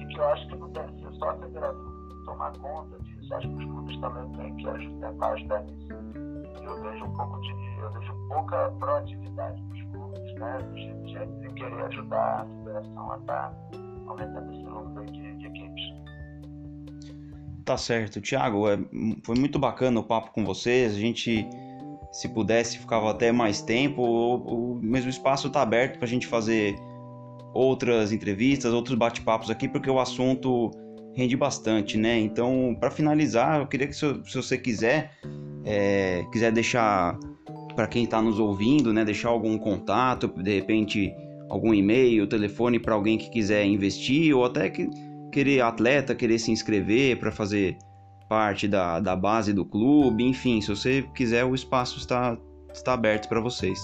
e 0.00 0.06
que 0.06 0.18
eu 0.18 0.28
acho 0.28 0.48
que 0.48 0.56
não 0.56 0.70
deve 0.70 0.98
ser 0.98 1.12
só 1.18 1.30
a 1.30 1.34
federação 1.36 1.94
tomar 2.24 2.52
conta 2.58 2.98
disso, 3.00 3.13
acho 3.32 3.48
que 3.48 3.54
os 3.54 3.64
clubes 3.64 3.96
também 4.00 4.28
têm 4.32 4.56
que 4.56 4.90
tentar 5.00 5.32
ajudar 5.32 5.62
nisso. 5.64 5.88
Eu 6.62 6.82
vejo 6.82 7.04
um 7.04 7.16
pouco 7.16 7.40
de, 7.40 7.50
eu 7.80 7.92
vejo 7.92 8.14
pouca 8.28 8.70
proatividade 8.78 9.62
dos 9.62 9.82
clubes, 9.92 10.34
né, 10.34 10.58
de, 10.72 10.94
de, 11.04 11.48
de 11.48 11.54
querer 11.54 11.84
ajudar 11.84 12.42
a 12.42 12.46
federação 12.46 13.12
a 13.12 13.18
estar 13.18 13.50
tá 13.50 13.78
aumentando 14.06 14.52
esse 14.52 14.62
número 14.62 15.12
de, 15.12 15.36
de 15.36 15.46
equipes. 15.46 16.04
Tá 17.64 17.78
certo, 17.78 18.20
Thiago, 18.20 18.68
é, 18.68 18.78
foi 19.22 19.36
muito 19.38 19.58
bacana 19.58 19.98
o 20.00 20.04
papo 20.04 20.32
com 20.32 20.44
vocês. 20.44 20.94
A 20.94 20.98
gente, 20.98 21.48
se 22.12 22.28
pudesse, 22.28 22.78
ficava 22.78 23.10
até 23.10 23.32
mais 23.32 23.62
tempo. 23.62 24.02
O, 24.02 24.74
o 24.74 24.74
mesmo 24.82 25.08
espaço 25.08 25.46
está 25.46 25.62
aberto 25.62 25.96
para 25.96 26.04
a 26.04 26.08
gente 26.08 26.26
fazer 26.26 26.76
outras 27.54 28.12
entrevistas, 28.12 28.72
outros 28.72 28.98
bate-papos 28.98 29.48
aqui, 29.48 29.68
porque 29.68 29.88
o 29.88 29.98
assunto 29.98 30.70
rende 31.14 31.36
bastante, 31.36 31.96
né? 31.96 32.18
Então, 32.18 32.76
para 32.78 32.90
finalizar, 32.90 33.60
eu 33.60 33.66
queria 33.66 33.86
que 33.86 33.94
se, 33.94 34.06
se 34.24 34.36
você 34.36 34.58
quiser, 34.58 35.12
é, 35.64 36.24
quiser 36.32 36.52
deixar 36.52 37.18
para 37.74 37.86
quem 37.86 38.04
está 38.04 38.22
nos 38.22 38.38
ouvindo, 38.38 38.92
né, 38.92 39.04
deixar 39.04 39.28
algum 39.28 39.58
contato, 39.58 40.28
de 40.28 40.54
repente 40.54 41.14
algum 41.48 41.74
e-mail, 41.74 42.26
telefone 42.26 42.78
para 42.78 42.94
alguém 42.94 43.18
que 43.18 43.28
quiser 43.30 43.64
investir 43.64 44.34
ou 44.34 44.44
até 44.44 44.70
que 44.70 44.88
querer 45.32 45.60
atleta, 45.60 46.14
querer 46.14 46.38
se 46.38 46.50
inscrever 46.50 47.18
para 47.18 47.32
fazer 47.32 47.76
parte 48.28 48.66
da, 48.66 49.00
da 49.00 49.14
base 49.14 49.52
do 49.52 49.64
clube, 49.64 50.24
enfim, 50.24 50.60
se 50.60 50.68
você 50.68 51.02
quiser, 51.14 51.44
o 51.44 51.54
espaço 51.54 51.98
está, 51.98 52.36
está 52.72 52.94
aberto 52.94 53.28
para 53.28 53.40
vocês. 53.40 53.78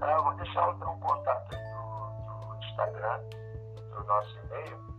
Ah, 0.00 0.12
eu 0.12 0.24
vou 0.24 0.34
deixar 0.34 0.74
então, 0.76 0.94
um 0.94 1.00
contato 1.00 1.50
do, 1.50 2.46
do 2.46 2.64
Instagram, 2.64 3.20
do 3.90 4.04
nosso 4.06 4.38
e-mail. 4.44 4.89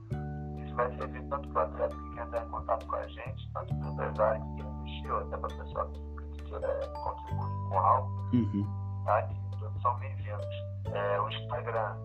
Isso 0.72 0.78
vai 0.78 0.96
servir 0.96 1.28
tanto 1.28 1.50
para 1.50 1.64
o 1.64 1.66
atleta 1.66 1.96
que 1.96 2.16
quer 2.16 2.26
entrar 2.26 2.46
em 2.46 2.50
contato 2.50 2.88
com 2.88 2.96
a 2.96 3.06
gente, 3.06 3.52
tanto 3.54 3.76
para 3.76 3.90
o 3.90 3.92
empresário 3.92 4.42
que 4.42 4.56
quer 4.56 4.64
investir, 4.70 5.12
ou 5.12 5.20
até 5.20 5.38
para 5.38 5.54
a 5.54 5.58
pessoa 5.58 5.92
que 5.92 6.00
quiser 6.44 6.94
contribuir 6.94 7.70
com 7.70 7.78
algo. 7.78 8.10
Uhum. 8.32 8.66
Tá? 9.04 9.28
todos 9.60 9.82
são 9.82 10.00
bem-vindos. 10.00 10.48
É, 10.94 11.20
o 11.20 11.30
Instagram 11.30 11.98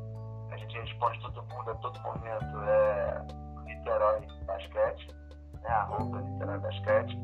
a 0.51 0.57
gente 0.57 0.81
responde 0.81 1.21
todo 1.21 1.45
mundo 1.45 1.71
a 1.71 1.75
todo 1.77 2.01
momento 2.01 2.61
é 2.63 3.25
Niterói 3.67 4.27
Basquete, 4.47 5.15
né, 5.63 5.69
arroba 5.69 6.21
Niterói 6.21 6.59
Basquete. 6.59 7.17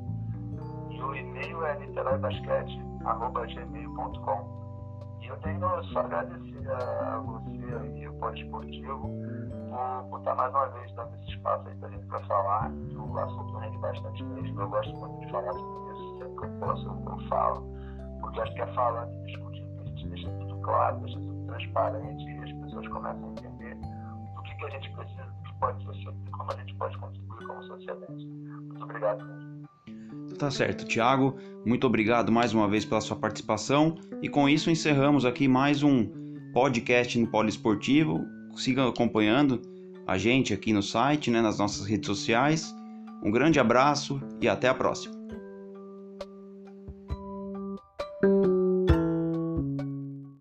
E 0.90 1.02
o 1.02 1.16
e-mail 1.16 1.66
é 1.66 1.76
niteróibasquete.gmail.com. 1.80 4.61
E 5.22 5.26
eu 5.26 5.36
tenho 5.38 5.60
só 5.92 6.00
agradecer 6.00 6.70
a 6.70 7.18
você 7.18 7.74
aí, 7.80 8.08
o 8.08 8.14
Pode 8.14 8.42
Esportivo, 8.42 9.08
por, 9.70 10.02
por 10.10 10.18
estar 10.18 10.34
mais 10.34 10.52
uma 10.52 10.68
vez 10.68 10.92
dando 10.94 11.14
esse 11.14 11.30
espaço 11.30 11.68
aí 11.68 11.74
pra 11.76 11.88
gente 11.90 12.06
pra 12.06 12.20
falar. 12.20 12.70
O 12.70 13.18
assunto 13.18 13.56
rende 13.58 13.78
bastante 13.78 14.24
mesmo, 14.24 14.60
eu 14.60 14.68
gosto 14.68 14.96
muito 14.96 15.20
de 15.20 15.30
falar 15.30 15.52
sobre 15.52 15.92
isso, 15.92 16.18
sempre 16.18 16.36
que 16.36 16.44
eu 16.44 16.66
posso 16.66 16.86
eu, 16.86 17.28
falo, 17.28 17.66
porque 18.20 18.40
acho 18.40 18.54
que 18.54 18.62
é 18.62 18.66
falando 18.74 19.12
e 19.12 19.26
discutindo 19.26 19.80
a 19.80 19.84
gente 19.84 20.08
deixa 20.08 20.30
tudo 20.30 20.56
claro, 20.62 21.00
deixa 21.00 21.20
tudo 21.20 21.46
transparente 21.46 22.32
pessoas 22.72 22.88
começam 22.88 23.28
a 23.28 23.32
entender 23.32 23.76
o 24.38 24.42
que, 24.42 24.54
que 24.56 24.64
a 24.64 24.70
gente 24.70 24.90
precisa, 24.92 25.22
o 25.22 25.42
que 25.42 25.54
pode 25.60 25.84
ser 25.84 25.92
feito 25.92 26.26
e 26.26 26.30
como 26.30 26.52
a 26.52 26.56
gente 26.56 26.74
pode 26.74 26.98
contribuir 26.98 27.46
como 27.46 27.62
sociedade. 27.64 28.26
Muito 28.26 28.82
obrigado 28.82 29.24
mesmo. 29.24 29.68
Tá 30.38 30.50
certo, 30.50 30.86
Thiago. 30.86 31.36
Muito 31.64 31.86
obrigado 31.86 32.32
mais 32.32 32.52
uma 32.52 32.68
vez 32.68 32.84
pela 32.84 33.00
sua 33.00 33.16
participação. 33.16 33.96
E 34.20 34.28
com 34.28 34.48
isso 34.48 34.70
encerramos 34.70 35.24
aqui 35.24 35.46
mais 35.46 35.82
um 35.82 36.08
podcast 36.52 37.18
no 37.18 37.26
Poliesportivo. 37.26 38.26
Siga 38.56 38.88
acompanhando 38.88 39.62
a 40.06 40.18
gente 40.18 40.52
aqui 40.52 40.72
no 40.72 40.82
site, 40.82 41.30
né, 41.30 41.40
nas 41.40 41.58
nossas 41.58 41.86
redes 41.86 42.06
sociais. 42.06 42.74
Um 43.24 43.30
grande 43.30 43.60
abraço 43.60 44.20
e 44.40 44.48
até 44.48 44.68
a 44.68 44.74
próxima. 44.74 45.21